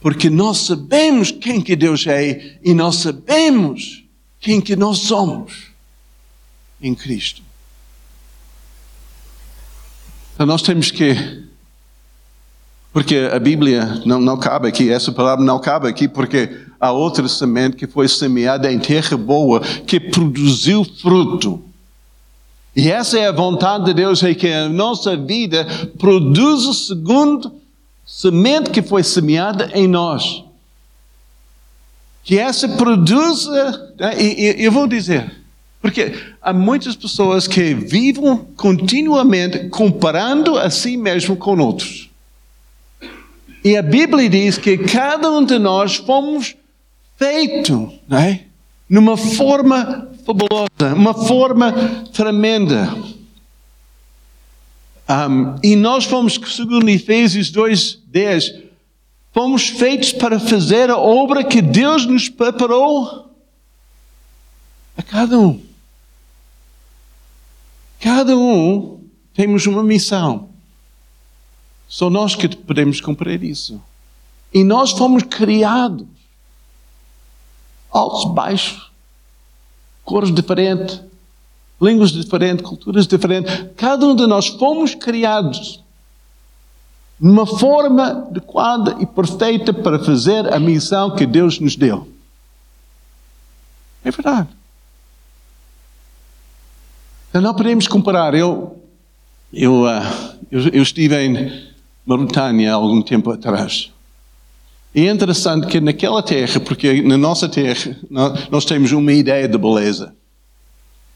porque 0.00 0.30
nós 0.30 0.58
sabemos 0.58 1.30
quem 1.30 1.60
que 1.60 1.76
Deus 1.76 2.06
é 2.06 2.58
e 2.62 2.74
nós 2.74 2.96
sabemos 2.96 4.04
quem 4.40 4.60
que 4.60 4.76
nós 4.76 4.98
somos 4.98 5.68
em 6.80 6.94
Cristo. 6.94 7.47
Então 10.38 10.46
nós 10.46 10.62
temos 10.62 10.92
que. 10.92 11.42
Porque 12.92 13.28
a 13.32 13.40
Bíblia 13.40 14.00
não, 14.06 14.20
não 14.20 14.38
cabe 14.38 14.68
aqui, 14.68 14.88
essa 14.88 15.10
palavra 15.10 15.44
não 15.44 15.58
cabe 15.58 15.88
aqui, 15.88 16.06
porque 16.06 16.60
há 16.78 16.92
outra 16.92 17.26
semente 17.26 17.74
que 17.74 17.88
foi 17.88 18.06
semeada 18.06 18.72
em 18.72 18.78
terra 18.78 19.16
boa, 19.16 19.60
que 19.60 19.98
produziu 19.98 20.84
fruto. 20.84 21.60
E 22.76 22.88
essa 22.88 23.18
é 23.18 23.26
a 23.26 23.32
vontade 23.32 23.86
de 23.86 23.94
Deus, 23.94 24.22
é 24.22 24.32
que 24.32 24.46
a 24.46 24.68
nossa 24.68 25.16
vida 25.16 25.66
produza 25.98 26.72
segundo 26.72 27.52
semente 28.06 28.70
que 28.70 28.80
foi 28.80 29.02
semeada 29.02 29.72
em 29.74 29.88
nós. 29.88 30.44
Que 32.22 32.38
essa 32.38 32.68
produza, 32.68 33.92
né, 33.98 34.22
e, 34.22 34.60
e 34.60 34.64
eu 34.64 34.70
vou 34.70 34.86
dizer, 34.86 35.32
porque 35.80 36.12
há 36.42 36.52
muitas 36.52 36.96
pessoas 36.96 37.46
que 37.46 37.74
vivem 37.74 38.36
continuamente 38.56 39.68
comparando 39.68 40.58
a 40.58 40.70
si 40.70 40.96
mesmo 40.96 41.36
com 41.36 41.58
outros. 41.58 42.10
E 43.64 43.76
a 43.76 43.82
Bíblia 43.82 44.28
diz 44.28 44.58
que 44.58 44.78
cada 44.78 45.30
um 45.30 45.44
de 45.44 45.58
nós 45.58 45.96
fomos 45.96 46.56
feitos 47.16 47.92
é? 48.10 48.40
numa 48.88 49.16
forma 49.16 50.08
fabulosa, 50.24 50.94
uma 50.94 51.14
forma 51.14 51.72
tremenda. 52.12 52.94
Um, 55.08 55.56
e 55.62 55.74
nós 55.74 56.04
fomos, 56.04 56.38
segundo 56.54 56.88
Efésios 56.88 57.50
2,10, 57.50 58.62
fomos 59.32 59.68
feitos 59.68 60.12
para 60.12 60.38
fazer 60.38 60.90
a 60.90 60.98
obra 60.98 61.44
que 61.44 61.62
Deus 61.62 62.04
nos 62.04 62.28
preparou 62.28 63.30
a 64.96 65.02
cada 65.02 65.38
um. 65.38 65.67
Cada 68.00 68.36
um 68.36 69.04
temos 69.34 69.66
uma 69.66 69.82
missão. 69.82 70.48
Só 71.88 72.10
nós 72.10 72.34
que 72.34 72.48
podemos 72.54 73.00
cumprir 73.00 73.42
isso. 73.42 73.80
E 74.52 74.62
nós 74.62 74.92
fomos 74.92 75.22
criados. 75.22 76.06
Altos, 77.90 78.32
baixos, 78.32 78.90
cores 80.04 80.32
diferentes, 80.32 81.00
línguas 81.80 82.10
diferentes, 82.12 82.64
culturas 82.64 83.06
diferentes. 83.06 83.66
Cada 83.76 84.06
um 84.06 84.14
de 84.14 84.26
nós 84.26 84.48
fomos 84.48 84.94
criados 84.94 85.82
numa 87.18 87.46
forma 87.46 88.26
adequada 88.28 88.96
e 89.00 89.06
perfeita 89.06 89.72
para 89.72 89.98
fazer 89.98 90.52
a 90.52 90.60
missão 90.60 91.16
que 91.16 91.26
Deus 91.26 91.58
nos 91.58 91.74
deu. 91.74 92.06
É 94.04 94.10
verdade. 94.10 94.57
Então 97.28 97.40
não 97.40 97.54
podemos 97.54 97.86
comparar. 97.86 98.34
Eu, 98.34 98.78
eu, 99.52 99.82
uh, 99.82 100.36
eu, 100.50 100.68
eu 100.68 100.82
estive 100.82 101.16
em 101.16 101.68
Mauritânia 102.06 102.72
há 102.72 102.74
algum 102.74 103.02
tempo 103.02 103.30
atrás. 103.30 103.90
E 104.94 105.06
é 105.06 105.10
interessante 105.10 105.66
que 105.66 105.80
naquela 105.80 106.22
terra, 106.22 106.58
porque 106.60 107.02
na 107.02 107.18
nossa 107.18 107.48
terra 107.48 107.96
nós 108.50 108.64
temos 108.64 108.90
uma 108.92 109.12
ideia 109.12 109.46
de 109.46 109.58
beleza. 109.58 110.14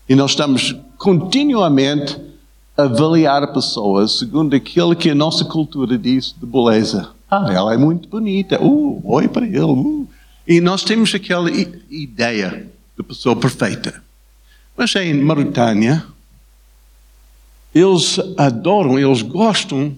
E 0.09 0.15
nós 0.15 0.33
estamos 0.33 0.77
continuamente 0.99 2.17
a 2.77 2.83
avaliar 2.83 3.53
pessoas 3.53 4.19
segundo 4.19 4.55
aquilo 4.55 4.95
que 4.95 5.11
a 5.11 5.15
nossa 5.15 5.45
cultura 5.45 5.97
diz 5.97 6.35
de 6.39 6.47
beleza. 6.47 7.09
Ah, 7.31 7.47
ela 7.51 7.73
é 7.73 7.79
muito 7.79 8.09
bonita. 8.09 8.63
Uh, 8.63 9.01
oi 9.05 9.27
para 9.27 9.47
ele. 9.47 9.59
Uh. 9.59 10.07
E 10.47 10.61
nós 10.61 10.85
temos 10.85 11.15
aquela 11.15 11.51
ideia 11.91 12.69
de 12.97 13.03
pessoa 13.03 13.35
perfeita. 13.35 14.03
Mas 14.77 14.95
em 14.97 15.15
Mauritânia, 15.15 16.05
eles 17.75 18.19
adoram, 18.37 18.99
eles 18.99 19.23
gostam 19.23 19.97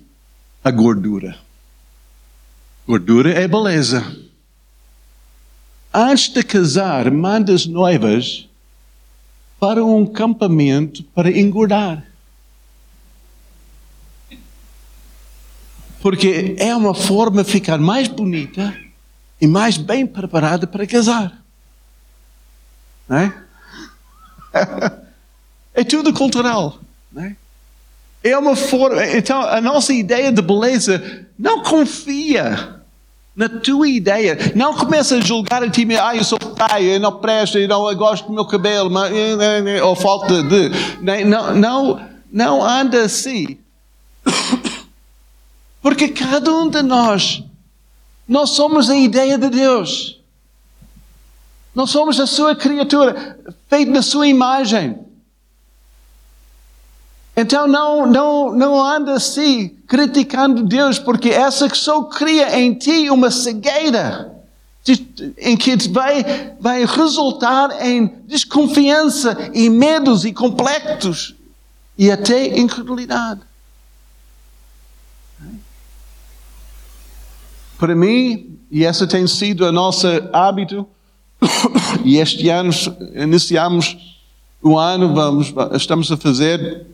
da 0.62 0.70
gordura. 0.70 1.38
Gordura 2.86 3.30
é 3.30 3.46
beleza. 3.48 4.04
Antes 5.92 6.28
de 6.28 6.42
casar, 6.42 7.10
manda 7.10 7.52
as 7.52 7.66
noivas 7.66 8.48
para 9.60 9.84
um 9.84 10.04
campamento 10.04 11.02
para 11.14 11.30
engordar. 11.30 12.04
Porque 16.00 16.54
é 16.58 16.74
uma 16.76 16.94
forma 16.94 17.42
de 17.42 17.50
ficar 17.50 17.78
mais 17.78 18.08
bonita 18.08 18.76
e 19.40 19.46
mais 19.46 19.78
bem 19.78 20.06
preparada 20.06 20.66
para 20.66 20.86
casar. 20.86 21.42
Não 23.08 23.16
é? 23.16 23.43
É 25.74 25.84
tudo 25.84 26.12
cultural. 26.12 26.78
Não 27.12 27.24
é? 27.24 28.38
uma 28.38 28.56
forma. 28.56 29.04
Então, 29.06 29.40
a 29.40 29.60
nossa 29.60 29.92
ideia 29.92 30.32
de 30.32 30.40
beleza 30.40 31.26
não 31.38 31.62
confia 31.62 32.80
na 33.36 33.48
tua 33.48 33.88
ideia. 33.88 34.38
Não 34.54 34.74
começa 34.74 35.16
a 35.16 35.20
julgar 35.20 35.62
a 35.62 35.70
ti 35.70 35.84
mesmo. 35.84 36.04
Ah, 36.04 36.16
eu 36.16 36.24
sou 36.24 36.38
pai, 36.38 36.84
eu 36.84 37.00
não 37.00 37.18
presto, 37.18 37.58
eu 37.58 37.68
não 37.68 37.90
eu 37.90 37.96
gosto 37.96 38.26
do 38.26 38.32
meu 38.32 38.46
cabelo, 38.46 38.90
mas, 38.90 39.12
ou 39.82 39.94
falta 39.96 40.42
de. 40.42 40.70
Não, 41.26 41.54
não, 41.54 42.08
não 42.32 42.64
anda 42.64 43.02
assim. 43.02 43.58
Porque 45.82 46.08
cada 46.08 46.50
um 46.50 46.68
de 46.68 46.80
nós, 46.82 47.42
nós 48.26 48.50
somos 48.50 48.88
a 48.88 48.96
ideia 48.96 49.36
de 49.36 49.50
Deus. 49.50 50.20
Nós 51.74 51.90
somos 51.90 52.20
a 52.20 52.26
sua 52.26 52.54
criatura, 52.54 53.38
feita 53.68 53.90
na 53.90 54.02
sua 54.02 54.28
imagem. 54.28 54.98
Então 57.36 57.66
não, 57.66 58.06
não, 58.06 58.54
não 58.54 58.80
anda 58.80 59.14
assim 59.14 59.70
criticando 59.88 60.62
Deus, 60.62 60.98
porque 60.98 61.30
essa 61.30 61.68
que 61.68 61.76
só 61.76 62.04
cria 62.04 62.58
em 62.58 62.74
ti 62.74 63.10
uma 63.10 63.30
cegueira 63.30 64.34
em 65.38 65.56
que 65.56 65.76
vai, 65.88 66.54
vai 66.60 66.84
resultar 66.84 67.84
em 67.84 68.06
desconfiança 68.26 69.50
e 69.54 69.70
medos 69.70 70.24
e 70.24 70.32
complexos 70.32 71.34
e 71.96 72.10
até 72.10 72.58
incredulidade. 72.58 73.40
Para 77.78 77.94
mim, 77.94 78.58
e 78.70 78.84
esse 78.84 79.06
tem 79.06 79.26
sido 79.26 79.64
o 79.64 79.72
nosso 79.72 80.06
hábito, 80.32 80.86
e 82.04 82.18
este 82.18 82.48
ano 82.48 82.70
iniciamos 83.14 83.96
o 84.62 84.78
ano, 84.78 85.14
vamos, 85.14 85.52
estamos 85.74 86.10
a 86.10 86.16
fazer 86.16 86.86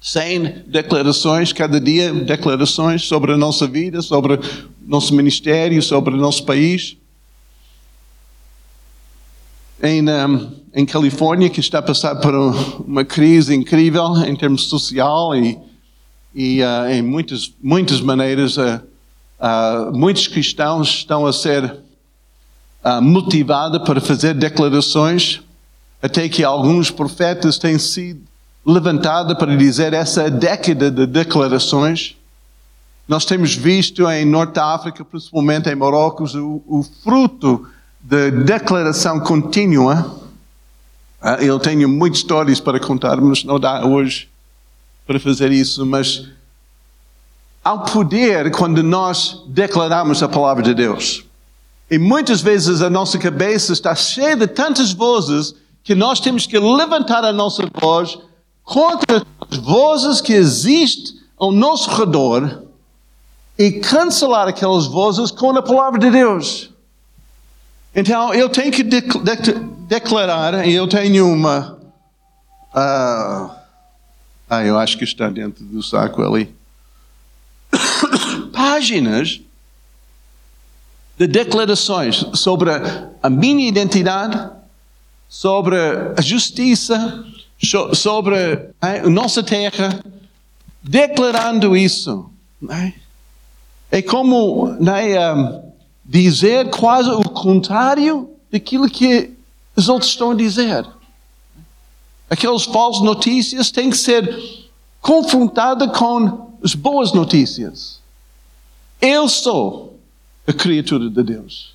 100 0.00 0.64
declarações 0.66 1.52
cada 1.52 1.80
dia, 1.80 2.12
declarações 2.12 3.02
sobre 3.04 3.32
a 3.32 3.36
nossa 3.36 3.66
vida, 3.66 4.02
sobre 4.02 4.34
o 4.34 4.40
nosso 4.86 5.14
ministério, 5.14 5.82
sobre 5.82 6.14
o 6.14 6.16
nosso 6.16 6.44
país. 6.44 6.96
Em, 9.82 10.04
em 10.74 10.86
Califórnia, 10.86 11.50
que 11.50 11.60
está 11.60 11.78
a 11.78 11.82
passar 11.82 12.16
por 12.16 12.34
uma 12.34 13.04
crise 13.04 13.54
incrível 13.54 14.16
em 14.26 14.34
termos 14.34 14.64
social 14.68 15.36
e, 15.36 15.58
e 16.34 16.62
uh, 16.62 16.90
em 16.90 17.02
muitas, 17.02 17.52
muitas 17.62 18.00
maneiras, 18.00 18.56
uh, 18.56 18.80
Uh, 19.44 19.94
muitos 19.94 20.26
cristãos 20.28 20.88
estão 20.88 21.26
a 21.26 21.32
ser 21.32 21.83
uh, 22.84 23.00
motivados 23.00 23.82
para 23.82 24.00
fazer 24.00 24.34
declarações, 24.34 25.42
até 26.02 26.28
que 26.28 26.44
alguns 26.44 26.90
profetas 26.90 27.56
têm 27.56 27.78
sido 27.78 28.20
levantados 28.64 29.36
para 29.38 29.56
dizer 29.56 29.92
essa 29.92 30.30
década 30.30 30.90
de 30.90 31.06
declarações. 31.06 32.16
Nós 33.08 33.24
temos 33.24 33.54
visto 33.54 34.08
em 34.10 34.24
Norte 34.24 34.58
África, 34.58 35.04
principalmente 35.04 35.68
em 35.68 35.74
Marrocos, 35.74 36.34
o, 36.34 36.62
o 36.66 36.82
fruto 37.02 37.66
da 38.00 38.28
de 38.30 38.44
declaração 38.44 39.20
contínua. 39.20 40.20
Uh, 41.22 41.42
eu 41.42 41.58
tenho 41.58 41.88
muitas 41.88 42.18
histórias 42.18 42.60
para 42.60 42.78
contar, 42.78 43.16
mas 43.20 43.44
não 43.44 43.58
dá 43.58 43.84
hoje 43.84 44.28
para 45.06 45.18
fazer 45.18 45.52
isso, 45.52 45.84
mas 45.84 46.28
ao 47.62 47.80
poder 47.84 48.50
quando 48.50 48.82
nós 48.82 49.42
declaramos 49.48 50.22
a 50.22 50.28
palavra 50.28 50.62
de 50.62 50.74
Deus. 50.74 51.24
E 51.90 51.98
muitas 51.98 52.40
vezes 52.40 52.80
a 52.80 52.88
nossa 52.88 53.18
cabeça 53.18 53.72
está 53.72 53.94
cheia 53.94 54.36
de 54.36 54.46
tantas 54.46 54.92
vozes 54.92 55.54
que 55.82 55.94
nós 55.94 56.18
temos 56.18 56.46
que 56.46 56.58
levantar 56.58 57.24
a 57.24 57.32
nossa 57.32 57.62
voz 57.80 58.18
contra 58.62 59.24
as 59.50 59.58
vozes 59.58 60.20
que 60.20 60.32
existem 60.32 61.14
ao 61.36 61.52
nosso 61.52 61.90
redor 61.90 62.62
e 63.58 63.72
cancelar 63.72 64.48
aquelas 64.48 64.86
vozes 64.86 65.30
com 65.30 65.50
a 65.50 65.62
palavra 65.62 66.00
de 66.00 66.10
Deus. 66.10 66.70
Então 67.94 68.32
eu 68.34 68.48
tenho 68.48 68.72
que 68.72 68.82
de 68.82 69.00
de 69.00 69.52
declarar, 69.86 70.66
e 70.66 70.74
eu 70.74 70.88
tenho 70.88 71.30
uma. 71.30 71.78
Uh, 72.74 73.50
ah, 74.50 74.64
eu 74.64 74.78
acho 74.78 74.98
que 74.98 75.04
está 75.04 75.28
dentro 75.30 75.64
do 75.64 75.82
saco 75.82 76.22
ali 76.22 76.52
páginas 78.52 79.40
de 81.16 81.26
declarações 81.26 82.24
sobre 82.34 82.70
a 83.22 83.30
minha 83.30 83.68
identidade, 83.68 84.50
sobre 85.28 85.76
a 86.16 86.20
justiça, 86.20 87.24
sobre 87.92 88.36
a 88.80 89.08
nossa 89.08 89.42
terra, 89.42 90.04
declarando 90.82 91.76
isso. 91.76 92.30
É 93.90 94.02
como 94.02 94.76
dizer 96.04 96.70
quase 96.70 97.10
o 97.10 97.22
contrário 97.22 98.30
daquilo 98.50 98.88
que 98.88 99.32
os 99.76 99.88
outros 99.88 100.10
estão 100.10 100.32
a 100.32 100.34
dizer. 100.34 100.84
Aquelas 102.28 102.64
falsas 102.64 103.02
notícias 103.02 103.70
têm 103.70 103.90
que 103.90 103.96
ser 103.96 104.68
confrontadas 105.00 105.96
com 105.96 106.56
as 106.62 106.74
boas 106.74 107.12
notícias. 107.12 108.00
Eu 109.00 109.28
sou 109.28 109.93
a 110.46 110.52
criatura 110.52 111.08
de 111.08 111.22
Deus. 111.22 111.74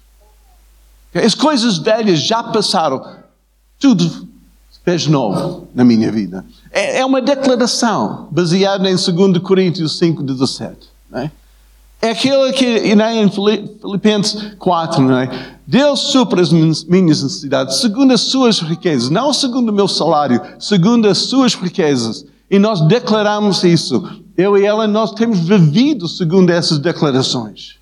As 1.13 1.33
coisas 1.33 1.77
velhas 1.77 2.19
já 2.19 2.43
passaram. 2.43 3.03
Tudo 3.79 4.27
fez 4.83 5.07
novo 5.07 5.67
na 5.73 5.83
minha 5.83 6.11
vida. 6.11 6.45
É, 6.71 6.99
é 6.99 7.05
uma 7.05 7.21
declaração 7.21 8.27
baseada 8.31 8.89
em 8.89 8.95
2 8.95 9.37
Coríntios 9.39 9.97
5, 9.97 10.23
17. 10.23 10.77
Não 11.09 11.19
é? 11.19 11.31
É 12.01 12.11
aquilo 12.11 12.51
que 12.53 12.95
né, 12.95 13.21
em 13.21 13.29
Filipenses 13.29 14.53
4, 14.57 15.01
não 15.01 15.17
é? 15.17 15.57
Deus 15.67 15.99
supra 16.11 16.41
as 16.41 16.51
minhas 16.51 16.85
necessidades 17.21 17.75
segundo 17.81 18.13
as 18.13 18.21
suas 18.21 18.59
riquezas, 18.59 19.09
não 19.09 19.33
segundo 19.33 19.69
o 19.69 19.73
meu 19.73 19.87
salário, 19.87 20.41
segundo 20.59 21.07
as 21.07 21.17
suas 21.17 21.55
riquezas. 21.55 22.25
E 22.49 22.57
nós 22.57 22.81
declaramos 22.87 23.63
isso. 23.63 24.01
Eu 24.37 24.57
e 24.57 24.65
ela, 24.65 24.87
nós 24.87 25.11
temos 25.11 25.39
vivido 25.39 26.07
segundo 26.07 26.49
essas 26.49 26.79
declarações. 26.79 27.78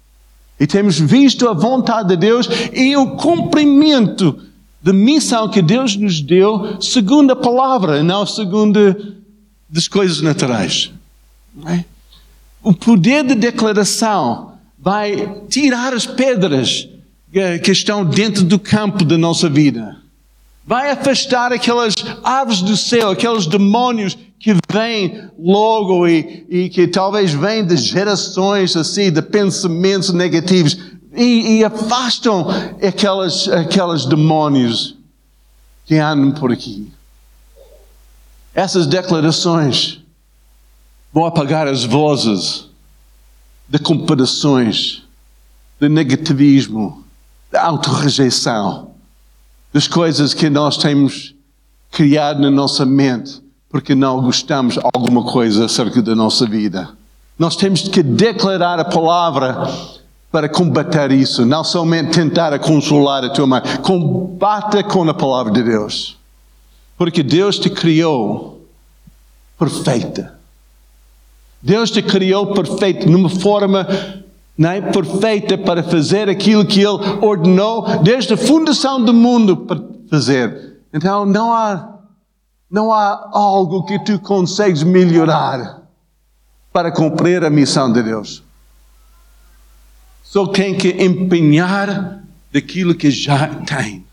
E 0.59 0.65
temos 0.65 0.99
visto 0.99 1.47
a 1.47 1.53
vontade 1.53 2.09
de 2.09 2.17
Deus 2.17 2.49
e 2.73 2.95
o 2.97 3.15
cumprimento 3.15 4.39
da 4.81 4.91
missão 4.91 5.49
que 5.49 5.61
Deus 5.61 5.95
nos 5.95 6.21
deu 6.21 6.81
segundo 6.81 7.31
a 7.31 7.35
palavra, 7.35 8.01
não 8.01 8.25
segundo 8.25 9.15
as 9.75 9.87
coisas 9.87 10.21
naturais. 10.21 10.91
É? 11.65 11.83
O 12.63 12.73
poder 12.73 13.23
de 13.23 13.35
declaração 13.35 14.53
vai 14.79 15.41
tirar 15.49 15.93
as 15.93 16.05
pedras 16.05 16.87
que 17.63 17.71
estão 17.71 18.05
dentro 18.05 18.43
do 18.43 18.57
campo 18.57 19.03
da 19.03 19.17
nossa 19.17 19.49
vida. 19.49 19.97
Vai 20.65 20.91
afastar 20.91 21.53
aquelas 21.53 21.93
aves 22.23 22.61
do 22.61 22.75
céu, 22.75 23.11
aqueles 23.11 23.45
demônios 23.45 24.17
que 24.39 24.55
vêm 24.71 25.29
logo 25.37 26.07
e, 26.07 26.45
e 26.49 26.69
que 26.69 26.87
talvez 26.87 27.33
vêm 27.33 27.65
de 27.65 27.75
gerações 27.75 28.75
assim, 28.75 29.11
de 29.11 29.21
pensamentos 29.21 30.13
negativos 30.13 30.77
e, 31.13 31.57
e 31.57 31.63
afastam 31.63 32.47
aquelas, 32.85 33.47
aquelas 33.47 34.05
demônios 34.05 34.95
que 35.85 35.95
andam 35.95 36.31
por 36.31 36.51
aqui. 36.51 36.91
Essas 38.53 38.85
declarações 38.85 39.99
vão 41.11 41.25
apagar 41.25 41.67
as 41.67 41.83
vozes 41.83 42.67
de 43.67 43.79
comparações 43.79 45.03
de 45.79 45.89
negativismo, 45.89 47.03
de 47.51 47.57
autorrejeição, 47.57 48.91
das 49.73 49.87
coisas 49.87 50.33
que 50.33 50.49
nós 50.49 50.77
temos 50.77 51.35
criado 51.91 52.41
na 52.41 52.51
nossa 52.51 52.85
mente 52.85 53.46
porque 53.77 53.93
não 53.93 54.19
gostamos 54.23 54.79
alguma 54.91 55.23
coisa 55.23 55.65
acerca 55.65 56.01
da 56.01 56.15
nossa 56.15 56.47
vida. 56.47 56.89
Nós 57.37 57.55
temos 57.55 57.87
que 57.87 58.01
declarar 58.01 58.79
a 58.79 58.85
palavra 58.85 59.69
para 60.31 60.49
combater 60.49 61.11
isso, 61.11 61.45
não 61.45 61.63
somente 61.63 62.09
tentar 62.09 62.57
consolar 62.57 63.23
a 63.23 63.29
tua 63.29 63.45
mãe. 63.45 63.61
Combata 63.83 64.83
com 64.83 65.07
a 65.07 65.13
palavra 65.13 65.53
de 65.53 65.61
Deus. 65.61 66.17
Porque 66.97 67.21
Deus 67.21 67.59
te 67.59 67.69
criou 67.69 68.65
perfeita. 69.59 70.33
Deus 71.61 71.91
te 71.91 72.01
criou 72.01 72.55
perfeito, 72.55 73.07
numa 73.07 73.29
forma 73.29 73.87
não 74.57 74.91
perfeita 74.91 75.55
para 75.55 75.83
fazer 75.83 76.27
aquilo 76.27 76.65
que 76.65 76.79
Ele 76.79 76.97
ordenou 77.21 77.99
desde 78.01 78.33
a 78.33 78.37
fundação 78.37 78.99
do 79.05 79.13
mundo 79.13 79.55
para 79.55 79.79
fazer. 80.09 80.79
Então 80.91 81.27
não 81.27 81.53
há, 81.53 81.96
não 82.69 82.91
há 82.91 83.29
algo 83.31 83.85
que 83.85 83.97
tu 83.99 84.19
consegues 84.19 84.83
melhorar 84.83 85.81
para 86.71 86.91
cumprir 86.91 87.43
a 87.43 87.49
missão 87.49 87.91
de 87.91 88.03
Deus. 88.03 88.43
Só 90.23 90.45
tem 90.47 90.77
que 90.77 90.89
empenhar 90.89 92.23
daquilo 92.51 92.93
que 92.93 93.09
já 93.09 93.47
tem. 93.63 94.05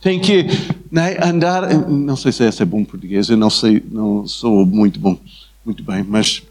Tem 0.00 0.20
que 0.20 0.46
né, 0.90 1.16
andar. 1.22 1.68
Não 1.88 2.16
sei 2.16 2.32
se 2.32 2.44
esse 2.44 2.62
é 2.62 2.66
bom 2.66 2.84
português, 2.84 3.28
eu 3.28 3.36
não 3.36 3.50
sei, 3.50 3.82
não 3.90 4.26
sou 4.26 4.64
muito 4.66 5.00
bom, 5.00 5.18
muito 5.64 5.82
bem, 5.82 6.02
mas 6.02 6.42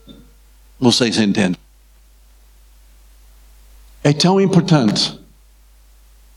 vocês 0.80 1.18
entendem. 1.18 1.60
É 4.04 4.14
tão 4.14 4.40
importante 4.40 5.20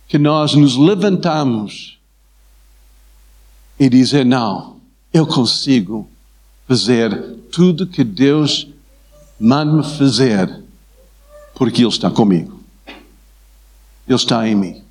que 0.08 0.18
nós 0.18 0.54
nos 0.54 0.76
levantamos 0.76 1.98
e 3.78 3.88
dizer: 3.88 4.24
Não, 4.24 4.71
eu 5.12 5.26
consigo 5.26 6.08
fazer 6.66 7.36
tudo 7.52 7.86
que 7.86 8.02
Deus 8.02 8.68
manda-me 9.38 9.84
fazer, 9.84 10.62
porque 11.54 11.82
Ele 11.82 11.88
está 11.88 12.10
comigo. 12.10 12.60
Ele 14.06 14.16
está 14.16 14.46
em 14.48 14.54
mim. 14.54 14.82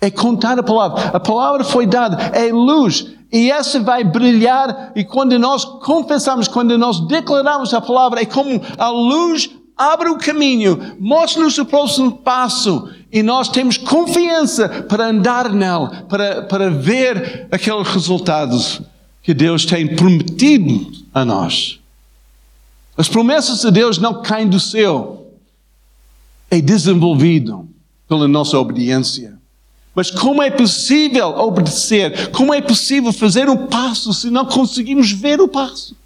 É 0.00 0.10
contar 0.10 0.58
a 0.58 0.62
palavra. 0.62 1.08
A 1.08 1.20
palavra 1.20 1.64
foi 1.64 1.86
dada, 1.86 2.16
é 2.36 2.52
luz. 2.52 3.06
E 3.32 3.50
essa 3.50 3.80
vai 3.80 4.04
brilhar, 4.04 4.92
e 4.94 5.04
quando 5.04 5.38
nós 5.38 5.64
confessamos, 5.64 6.46
quando 6.46 6.78
nós 6.78 7.00
declaramos 7.08 7.74
a 7.74 7.80
palavra, 7.80 8.22
é 8.22 8.24
como 8.24 8.60
a 8.78 8.88
luz 8.90 9.50
abre 9.76 10.08
o 10.08 10.18
caminho, 10.18 10.96
mostra-nos 10.98 11.58
o 11.58 11.64
próximo 11.64 12.12
passo, 12.12 12.88
e 13.12 13.22
nós 13.22 13.48
temos 13.48 13.76
confiança 13.76 14.68
para 14.68 15.06
andar 15.06 15.52
nela, 15.52 16.04
para, 16.08 16.42
para 16.42 16.70
ver 16.70 17.46
aqueles 17.50 17.88
resultados 17.88 18.80
que 19.22 19.32
Deus 19.32 19.64
tem 19.64 19.94
prometido 19.94 20.92
a 21.12 21.24
nós. 21.24 21.80
As 22.96 23.08
promessas 23.08 23.60
de 23.60 23.70
Deus 23.70 23.98
não 23.98 24.22
caem 24.22 24.48
do 24.48 24.60
céu, 24.60 25.26
é 26.50 26.60
desenvolvido 26.60 27.68
pela 28.08 28.28
nossa 28.28 28.58
obediência. 28.58 29.38
Mas 29.94 30.10
como 30.10 30.42
é 30.42 30.50
possível 30.50 31.28
obedecer? 31.38 32.30
Como 32.30 32.52
é 32.52 32.60
possível 32.60 33.12
fazer 33.12 33.48
um 33.48 33.66
passo 33.66 34.12
se 34.12 34.28
não 34.28 34.44
conseguimos 34.44 35.12
ver 35.12 35.40
o 35.40 35.48
passo 35.48 35.96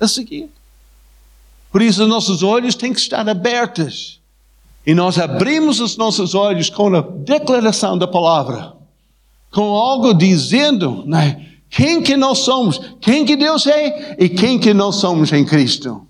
a 0.00 0.06
seguir? 0.06 0.48
Por 1.72 1.80
isso, 1.80 2.02
os 2.02 2.08
nossos 2.08 2.42
olhos 2.42 2.74
têm 2.74 2.92
que 2.92 3.00
estar 3.00 3.26
abertos. 3.26 4.20
E 4.86 4.94
nós 4.94 5.18
abrimos 5.18 5.80
os 5.80 5.96
nossos 5.96 6.34
olhos 6.34 6.68
com 6.68 6.94
a 6.94 7.00
declaração 7.00 7.96
da 7.96 8.06
palavra, 8.06 8.74
com 9.50 9.62
algo 9.62 10.12
dizendo 10.12 11.02
né, 11.06 11.46
quem 11.70 12.02
que 12.02 12.16
nós 12.16 12.38
somos, 12.38 12.78
quem 13.00 13.24
que 13.24 13.36
Deus 13.36 13.66
é 13.66 14.16
e 14.18 14.28
quem 14.28 14.58
que 14.58 14.74
nós 14.74 14.96
somos 14.96 15.32
em 15.32 15.44
Cristo. 15.44 16.06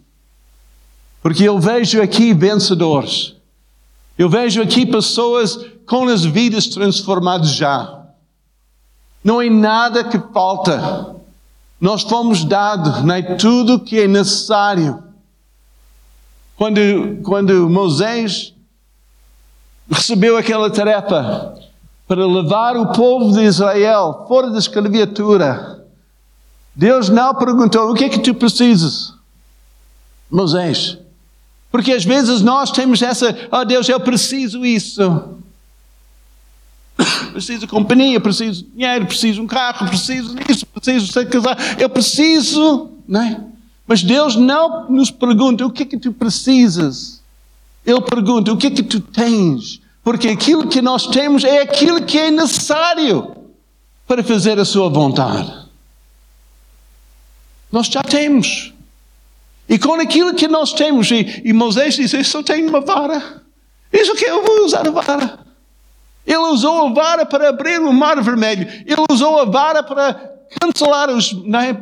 Porque 1.22 1.44
eu 1.44 1.60
vejo 1.60 2.02
aqui 2.02 2.34
vencedores. 2.34 3.34
Eu 4.18 4.28
vejo 4.28 4.60
aqui 4.60 4.84
pessoas 4.84 5.58
com 5.86 6.08
as 6.08 6.24
vidas 6.24 6.66
transformadas 6.66 7.50
já. 7.50 8.06
Não 9.22 9.40
é 9.40 9.48
nada 9.48 10.02
que 10.02 10.18
falta. 10.32 11.14
Nós 11.80 12.02
fomos 12.02 12.44
dados 12.44 13.04
né, 13.04 13.22
tudo 13.36 13.78
que 13.78 14.00
é 14.00 14.08
necessário. 14.08 15.11
Quando, 16.62 17.20
quando 17.24 17.68
Moisés 17.68 18.54
recebeu 19.90 20.36
aquela 20.36 20.70
tarefa 20.70 21.58
para 22.06 22.24
levar 22.24 22.76
o 22.76 22.92
povo 22.92 23.32
de 23.32 23.42
Israel 23.42 24.24
fora 24.28 24.48
da 24.48 24.60
escravatura, 24.60 25.84
Deus 26.72 27.08
não 27.08 27.34
perguntou: 27.34 27.90
o 27.90 27.94
que 27.94 28.04
é 28.04 28.08
que 28.08 28.20
tu 28.20 28.32
precisas? 28.32 29.12
Moisés. 30.30 30.98
Porque 31.68 31.90
às 31.90 32.04
vezes 32.04 32.42
nós 32.42 32.70
temos 32.70 33.02
essa, 33.02 33.36
oh 33.50 33.64
Deus, 33.64 33.88
eu 33.88 33.98
preciso 33.98 34.64
isso 34.64 35.40
preciso 37.32 37.60
de 37.60 37.66
companhia, 37.66 38.20
preciso 38.20 38.62
de 38.62 38.70
dinheiro, 38.70 39.06
preciso 39.06 39.34
de 39.34 39.40
um 39.40 39.48
carro, 39.48 39.88
preciso 39.88 40.36
disso, 40.36 40.64
preciso 40.66 41.12
ser 41.12 41.28
casado, 41.28 41.60
eu 41.80 41.88
preciso, 41.88 42.90
não 43.08 43.20
é? 43.20 43.51
Mas 43.92 44.02
Deus 44.02 44.36
não 44.36 44.88
nos 44.88 45.10
pergunta 45.10 45.66
o 45.66 45.70
que 45.70 45.82
é 45.82 45.84
que 45.84 45.98
tu 45.98 46.14
precisas. 46.14 47.20
Ele 47.84 48.00
pergunta 48.00 48.50
o 48.50 48.56
que 48.56 48.68
é 48.68 48.70
que 48.70 48.82
tu 48.82 49.00
tens. 49.00 49.82
Porque 50.02 50.28
aquilo 50.28 50.66
que 50.66 50.80
nós 50.80 51.08
temos 51.08 51.44
é 51.44 51.60
aquilo 51.60 52.02
que 52.02 52.18
é 52.18 52.30
necessário 52.30 53.36
para 54.08 54.24
fazer 54.24 54.58
a 54.58 54.64
sua 54.64 54.88
vontade. 54.88 55.52
Nós 57.70 57.88
já 57.88 58.00
temos. 58.00 58.72
E 59.68 59.78
com 59.78 59.92
aquilo 60.00 60.32
que 60.32 60.48
nós 60.48 60.72
temos, 60.72 61.10
e, 61.10 61.42
e 61.44 61.52
Moisés 61.52 61.94
disse: 61.94 62.16
Eu 62.16 62.24
só 62.24 62.42
tenho 62.42 62.70
uma 62.70 62.80
vara. 62.80 63.42
Isso 63.92 64.14
que 64.14 64.24
eu 64.24 64.42
vou 64.42 64.64
usar 64.64 64.88
a 64.88 64.90
vara. 64.90 65.38
Ele 66.26 66.46
usou 66.46 66.86
a 66.86 66.90
vara 66.94 67.26
para 67.26 67.50
abrir 67.50 67.78
o 67.78 67.92
mar 67.92 68.22
vermelho. 68.22 68.66
Ele 68.86 69.04
usou 69.10 69.38
a 69.38 69.44
vara 69.44 69.82
para 69.82 70.32
cancelar 70.58 71.10
os, 71.10 71.34
né, 71.44 71.76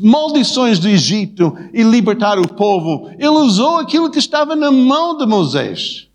maldições 0.00 0.78
do 0.78 0.88
Egito 0.88 1.56
e 1.72 1.82
libertar 1.82 2.38
o 2.38 2.46
povo. 2.46 3.10
Ele 3.18 3.28
usou 3.28 3.78
aquilo 3.78 4.10
que 4.10 4.18
estava 4.18 4.54
na 4.54 4.70
mão 4.70 5.16
de 5.16 5.24
Moisés. 5.24 6.06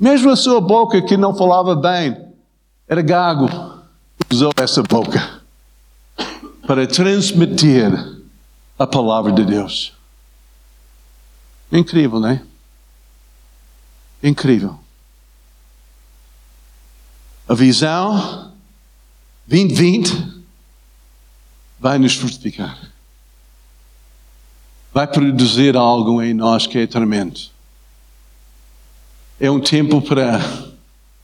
Mesmo 0.00 0.30
a 0.30 0.36
sua 0.36 0.60
boca 0.60 1.00
que 1.00 1.16
não 1.16 1.32
falava 1.32 1.76
bem, 1.76 2.16
era 2.88 3.00
gago, 3.00 3.48
usou 4.30 4.50
essa 4.56 4.82
boca 4.82 5.40
para 6.66 6.86
transmitir 6.86 7.92
a 8.78 8.86
palavra 8.86 9.30
de 9.30 9.44
Deus. 9.44 9.92
Incrível, 11.70 12.18
não 12.18 12.28
é? 12.30 12.42
Incrível. 14.22 14.78
A 17.48 17.54
visão 17.54 18.52
2020 19.46 20.31
vai 21.82 21.98
nos 21.98 22.14
frutificar. 22.14 22.78
Vai 24.94 25.04
produzir 25.04 25.76
algo 25.76 26.22
em 26.22 26.32
nós 26.32 26.64
que 26.64 26.78
é 26.78 26.86
tremendo. 26.86 27.40
É 29.40 29.50
um 29.50 29.58
tempo 29.58 30.00
para 30.00 30.40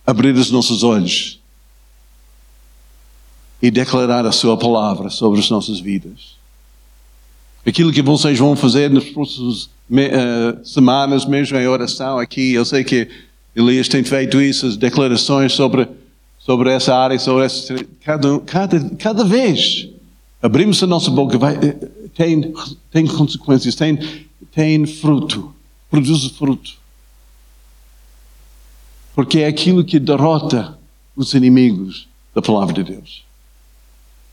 abrir 0.04 0.34
os 0.34 0.50
nossos 0.50 0.82
olhos 0.82 1.38
e 3.62 3.70
declarar 3.70 4.26
a 4.26 4.32
Sua 4.32 4.56
palavra 4.56 5.10
sobre 5.10 5.38
as 5.38 5.48
nossas 5.48 5.78
vidas. 5.78 6.36
Aquilo 7.64 7.92
que 7.92 8.02
vocês 8.02 8.36
vão 8.36 8.56
fazer 8.56 8.90
nas 8.90 9.04
próximas 9.04 9.64
uh, 9.64 10.64
semanas, 10.64 11.24
mesmo 11.24 11.56
em 11.56 11.68
oração 11.68 12.18
aqui, 12.18 12.54
eu 12.54 12.64
sei 12.64 12.82
que 12.82 13.08
Elias 13.54 13.86
tem 13.86 14.02
feito 14.02 14.40
isso, 14.40 14.66
as 14.66 14.76
declarações 14.76 15.52
sobre 15.52 15.88
sobre 16.40 16.70
essa 16.70 16.96
área, 16.96 17.18
sobre 17.18 17.44
essa, 17.44 17.74
cada, 18.00 18.40
cada, 18.40 18.90
cada 18.96 19.24
vez 19.24 19.90
abrimos 20.42 20.82
a 20.82 20.86
nossa 20.86 21.10
boca, 21.10 21.38
vai, 21.38 21.56
eh, 21.56 22.08
tem, 22.14 22.54
tem 22.90 23.06
consequências, 23.06 23.74
tem, 23.74 24.26
tem 24.52 24.86
fruto, 24.86 25.54
produz 25.90 26.26
fruto. 26.30 26.76
Porque 29.14 29.40
é 29.40 29.46
aquilo 29.46 29.84
que 29.84 29.98
derrota 29.98 30.78
os 31.16 31.34
inimigos 31.34 32.08
da 32.34 32.40
palavra 32.40 32.74
de 32.74 32.84
Deus. 32.84 33.24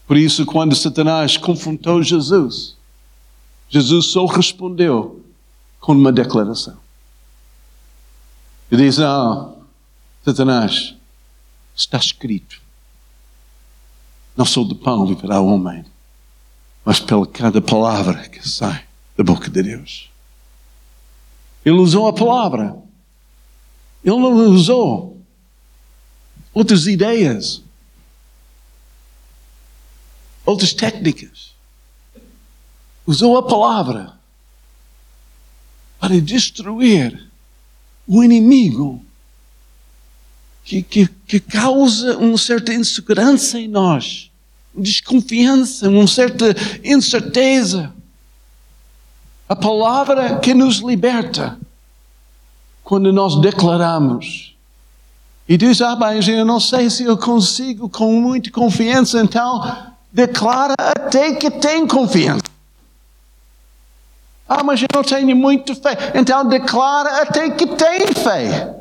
Por 0.08 0.18
isso, 0.18 0.46
quando 0.46 0.76
Satanás 0.76 1.38
confrontou 1.38 2.04
Jesus, 2.04 2.76
Jesus 3.68 4.08
só 4.08 4.26
respondeu 4.26 5.24
com 5.80 5.94
uma 5.94 6.12
declaração. 6.12 6.78
Ele 8.72 8.84
diz: 8.84 9.00
Não, 9.00 9.56
Satanás, 10.24 10.96
Está 11.76 11.98
escrito: 11.98 12.62
Não 14.36 14.46
sou 14.46 14.66
de 14.66 14.76
pão 14.76 15.06
viverá 15.06 15.42
o 15.42 15.48
homem, 15.48 15.84
mas 16.86 17.00
pela 17.00 17.26
cada 17.26 17.60
palavra 17.60 18.30
que 18.30 18.48
sai 18.48 18.86
da 19.18 19.24
boca 19.24 19.50
de 19.50 19.64
Deus. 19.64 20.10
Ele 21.66 21.78
usou 21.78 22.08
a 22.08 22.14
palavra. 22.14 22.78
Ele 24.04 24.16
não 24.16 24.52
usou 24.52 25.20
outras 26.54 26.86
ideias, 26.86 27.64
outras 30.46 30.74
técnicas. 30.74 31.56
Usou 33.08 33.38
a 33.38 33.48
palavra 33.48 34.14
para 36.00 36.22
destruir 36.22 37.30
o 38.08 38.24
inimigo 38.24 39.04
que, 40.64 40.84
que, 40.84 41.08
que 41.08 41.40
causa 41.40 42.18
uma 42.18 42.38
certa 42.38 42.74
insegurança 42.74 43.60
em 43.60 43.68
nós, 43.68 44.32
desconfiança, 44.78 45.90
uma 45.90 46.08
certa 46.08 46.56
incerteza. 46.84 47.94
A 49.48 49.56
palavra 49.56 50.40
que 50.40 50.54
nos 50.54 50.78
liberta 50.78 51.58
quando 52.84 53.12
nós 53.12 53.40
declaramos. 53.42 54.56
E 55.48 55.58
diz, 55.58 55.82
ah, 55.82 55.96
mas 55.96 56.28
eu 56.28 56.44
não 56.44 56.60
sei 56.60 56.90
se 56.90 57.04
eu 57.04 57.18
consigo 57.18 57.88
com 57.88 58.20
muita 58.20 58.50
confiança, 58.50 59.20
então 59.20 59.94
declara 60.12 60.74
até 60.78 61.34
que 61.36 61.52
tem 61.52 61.86
confiança. 61.86 62.44
Ah, 64.48 64.64
mas 64.64 64.82
eu 64.82 64.88
não 64.94 65.04
tenho 65.04 65.36
muita 65.36 65.76
fé. 65.76 66.14
Então 66.16 66.48
declara 66.48 67.22
até 67.22 67.50
que 67.50 67.68
tem 67.68 68.08
fé. 68.08 68.76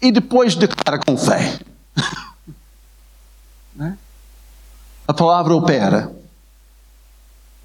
E 0.00 0.10
depois 0.10 0.54
declara 0.54 0.98
com 0.98 1.16
fé. 1.16 1.58
A 5.10 5.12
palavra 5.12 5.56
opera. 5.56 6.14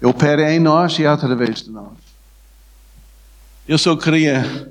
Opera 0.02 0.52
em 0.52 0.58
nós 0.58 0.98
e 0.98 1.06
através 1.06 1.62
de 1.62 1.70
nós. 1.70 1.92
Eu 3.68 3.78
só 3.78 3.94
queria 3.94 4.68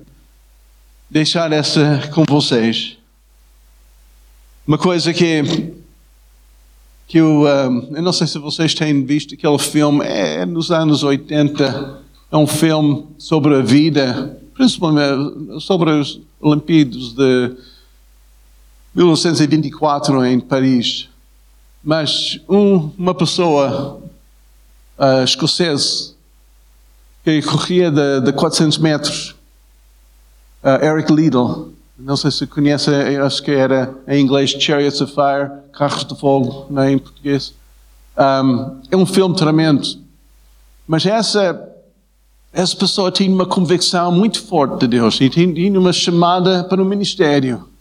deixar 1.09 1.53
essa 1.53 2.09
com 2.13 2.26
vocês. 2.28 2.97
Uma 4.67 4.78
coisa 4.78 5.13
que 5.13 5.73
que 7.07 7.17
eu, 7.17 7.43
um, 7.43 7.95
eu 7.95 8.01
não 8.03 8.11
sei 8.11 8.28
se 8.28 8.38
vocês 8.39 8.73
têm 8.73 9.05
visto 9.05 9.36
aquele 9.36 9.57
filme, 9.57 10.03
é, 10.03 10.41
é 10.41 10.45
nos 10.45 10.69
anos 10.69 11.01
80, 11.01 12.01
é 12.30 12.36
um 12.36 12.45
filme 12.45 13.07
sobre 13.17 13.55
a 13.55 13.61
vida, 13.61 14.38
principalmente 14.53 15.61
sobre 15.61 15.91
os 15.91 16.19
Olimpíadas 16.41 17.13
de 17.13 17.55
1924 18.93 20.26
em 20.26 20.41
Paris. 20.41 21.14
Mas 21.86 22.40
um, 22.50 22.90
uma 22.98 23.14
pessoa 23.14 24.02
uh, 24.98 25.24
escocesa 25.24 26.16
que 27.24 27.44
corria 27.44 27.92
de, 27.92 28.22
de 28.22 28.34
400 28.34 28.80
metros, 28.80 29.36
uh, 30.64 30.84
Eric 30.84 31.14
Liddell, 31.14 31.72
não 32.00 32.18
sei 32.18 32.32
se 32.32 32.48
conhece, 32.48 32.90
acho 33.24 33.44
que 33.44 33.52
era 33.52 33.94
em 34.08 34.20
inglês 34.20 34.50
Chariots 34.50 35.00
of 35.00 35.14
Fire, 35.14 35.52
Carros 35.72 36.04
de 36.06 36.16
Fogo, 36.20 36.66
não 36.72 36.82
é 36.82 36.92
em 36.92 36.98
português. 36.98 37.54
Um, 38.18 38.82
é 38.90 38.98
um 38.98 39.06
filme 39.06 39.36
tremendo. 39.36 39.88
Mas 40.88 41.06
essa, 41.06 41.72
essa 42.52 42.76
pessoa 42.76 43.12
tinha 43.12 43.32
uma 43.32 43.46
convicção 43.46 44.12
muito 44.12 44.42
forte 44.42 44.80
de 44.80 44.88
Deus 44.88 45.22
e 45.22 45.30
tinha 45.30 45.80
uma 45.80 45.94
chamada 45.94 46.64
para 46.64 46.82
o 46.82 46.86
ministério. 46.86 47.74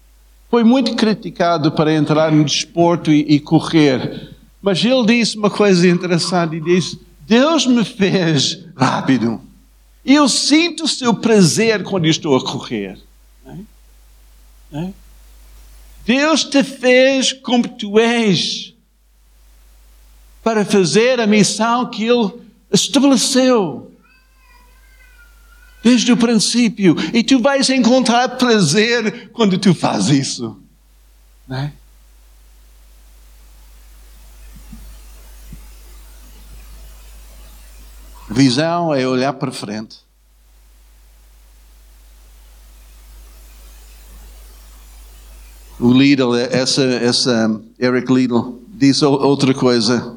Foi 0.54 0.62
muito 0.62 0.94
criticado 0.94 1.72
para 1.72 1.92
entrar 1.92 2.30
no 2.30 2.44
desporto 2.44 3.10
e, 3.10 3.22
e 3.22 3.40
correr. 3.40 4.36
Mas 4.62 4.84
ele 4.84 5.04
disse 5.04 5.36
uma 5.36 5.50
coisa 5.50 5.88
interessante 5.88 6.54
e 6.54 6.60
disse: 6.60 7.00
Deus 7.26 7.66
me 7.66 7.84
fez 7.84 8.64
rápido. 8.76 9.40
Eu 10.06 10.28
sinto 10.28 10.84
o 10.84 10.88
seu 10.88 11.12
prazer 11.12 11.82
quando 11.82 12.06
estou 12.06 12.36
a 12.36 12.44
correr. 12.44 13.00
Deus 16.06 16.44
te 16.44 16.62
fez 16.62 17.32
como 17.32 17.66
tu 17.66 17.98
és 17.98 18.72
para 20.40 20.64
fazer 20.64 21.18
a 21.18 21.26
missão 21.26 21.90
que 21.90 22.04
Ele 22.04 22.32
estabeleceu 22.70 23.90
desde 25.84 26.10
o 26.10 26.16
princípio. 26.16 26.96
E 27.12 27.22
tu 27.22 27.38
vais 27.40 27.68
encontrar 27.68 28.30
prazer 28.30 29.30
quando 29.32 29.58
tu 29.58 29.74
fazes 29.74 30.28
isso. 30.28 30.58
Não 31.46 31.58
é? 31.58 31.72
Visão 38.30 38.94
é 38.94 39.06
olhar 39.06 39.34
para 39.34 39.52
frente. 39.52 39.98
O 45.78 45.92
Lidl, 45.92 46.34
essa, 46.34 46.82
essa 46.82 47.60
Eric 47.78 48.10
Lidl, 48.10 48.62
diz 48.68 49.02
outra 49.02 49.52
coisa 49.52 50.16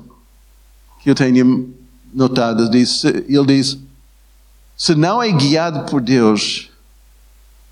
que 1.01 1.09
eu 1.09 1.15
tenho 1.15 1.73
notado. 2.13 2.69
Diz, 2.69 3.03
ele 3.03 3.45
diz: 3.45 3.77
se 4.77 4.93
não 4.93 5.21
é 5.21 5.31
guiado 5.31 5.89
por 5.89 5.99
Deus, 5.99 6.69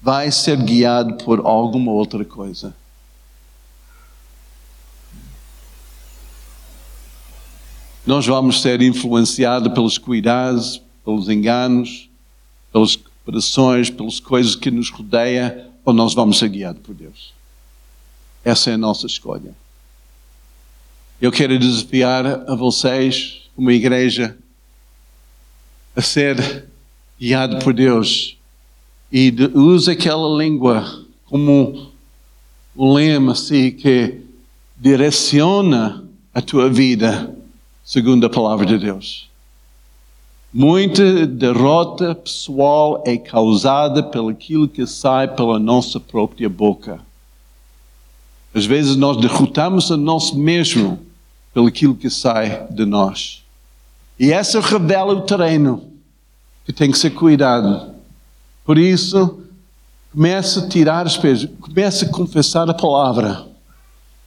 vai 0.02 0.32
ser 0.32 0.58
guiado 0.58 1.24
por 1.24 1.40
alguma 1.46 1.92
outra 1.92 2.26
coisa. 2.26 2.76
Nós 8.06 8.26
vamos 8.26 8.62
ser 8.62 8.82
influenciados 8.82 9.72
pelos 9.72 10.00
cuidados, 10.00 10.82
pelos 11.04 11.30
enganos, 11.30 12.10
pelas 12.74 12.96
pressões, 13.24 13.90
pelas 13.90 14.20
coisas 14.20 14.56
que 14.56 14.72
nos 14.72 14.90
rodeiam, 14.90 15.72
ou 15.84 15.94
nós 15.94 16.14
vamos 16.16 16.40
ser 16.40 16.50
guiados 16.50 16.82
por 16.82 16.96
Deus. 16.96 17.34
Essa 18.44 18.72
é 18.72 18.74
a 18.74 18.78
nossa 18.78 19.06
escolha. 19.06 19.56
Eu 21.22 21.32
quero 21.32 21.58
desafiar 21.58 22.26
a 22.50 22.56
vocês, 22.56 23.42
uma 23.56 23.74
igreja, 23.74 24.38
a 25.96 26.02
ser 26.02 26.68
guiado 27.20 27.60
por 27.60 27.74
Deus 27.74 28.38
e 29.12 29.34
use 29.54 29.92
aquela 29.92 30.38
língua 30.38 31.06
como 31.26 31.90
um 32.76 32.94
lema 32.94 33.32
assim 33.32 33.72
que 33.72 34.22
direciona 34.78 36.04
a 36.34 36.42
tua 36.42 36.70
vida 36.70 37.34
segundo 37.84 38.26
a 38.26 38.30
palavra 38.30 38.66
de 38.66 38.78
Deus. 38.78 39.30
Muita 40.54 41.26
derrota 41.28 42.16
pessoal 42.16 43.04
é 43.06 43.18
causada 43.18 44.02
pelo 44.02 44.30
aquilo 44.30 44.68
que 44.68 44.86
sai 44.86 45.28
pela 45.28 45.60
nossa 45.60 46.00
própria 46.00 46.50
boca. 46.50 47.00
Às 48.54 48.66
vezes 48.66 48.96
nós 48.96 49.18
derrotamos 49.18 49.92
a 49.92 49.98
nós 49.98 50.32
mesmo 50.32 51.00
pelo 51.54 51.68
aquilo 51.68 51.96
que 51.96 52.10
sai 52.10 52.68
de 52.70 52.86
nós. 52.86 53.44
E 54.18 54.32
essa 54.32 54.62
revela 54.62 55.14
o 55.14 55.22
terreno 55.22 55.95
que 56.66 56.74
tem 56.74 56.92
que 56.92 56.98
ser 56.98 57.12
cuidado. 57.12 57.94
Por 58.66 58.78
isso, 58.78 59.40
comece 60.12 60.60
a 60.60 60.68
tirar 60.68 61.06
os 61.06 61.16
pesos, 61.16 61.50
comece 61.62 62.06
a 62.06 62.10
confessar 62.10 62.70
a 62.70 62.74
palavra. 62.74 63.46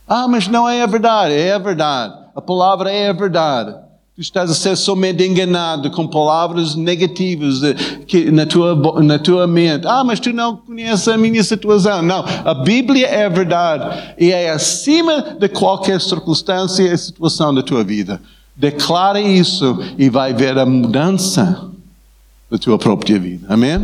Ah, 0.07 0.29
mas 0.29 0.47
não 0.47 0.69
é 0.69 0.83
a 0.83 0.87
verdade, 0.87 1.35
é 1.35 1.53
a 1.53 1.59
verdade. 1.59 2.15
A 2.35 2.41
palavra 2.41 2.91
é 2.91 3.09
a 3.09 3.13
verdade. 3.13 3.75
Tu 4.15 4.23
estás 4.23 4.51
a 4.51 4.55
ser 4.55 4.77
somente 4.77 5.25
enganado 5.25 5.91
com 5.91 6.07
palavras 6.07 6.75
negativas 6.75 7.61
que, 8.07 8.31
na, 8.31 8.47
tua, 8.47 9.03
na 9.03 9.19
tua 9.19 9.47
mente. 9.47 9.87
Ah, 9.87 10.03
mas 10.03 10.19
tu 10.19 10.33
não 10.33 10.57
conheces 10.57 11.07
a 11.09 11.17
minha 11.17 11.43
situação. 11.45 12.03
Não, 12.03 12.25
a 12.45 12.55
Bíblia 12.55 13.07
é 13.07 13.27
a 13.27 13.29
verdade 13.29 14.15
e 14.19 14.33
é 14.33 14.51
acima 14.51 15.37
de 15.39 15.49
qualquer 15.49 16.01
circunstância 16.01 16.83
e 16.83 16.97
situação 16.99 17.55
da 17.55 17.63
tua 17.63 17.85
vida. 17.85 18.21
Declara 18.57 19.21
isso 19.21 19.79
e 19.97 20.09
vai 20.09 20.33
ver 20.35 20.59
a 20.59 20.67
mudança 20.67 21.69
da 22.51 22.59
tua 22.59 22.79
própria 22.79 23.19
vida. 23.19 23.47
Amém? 23.49 23.79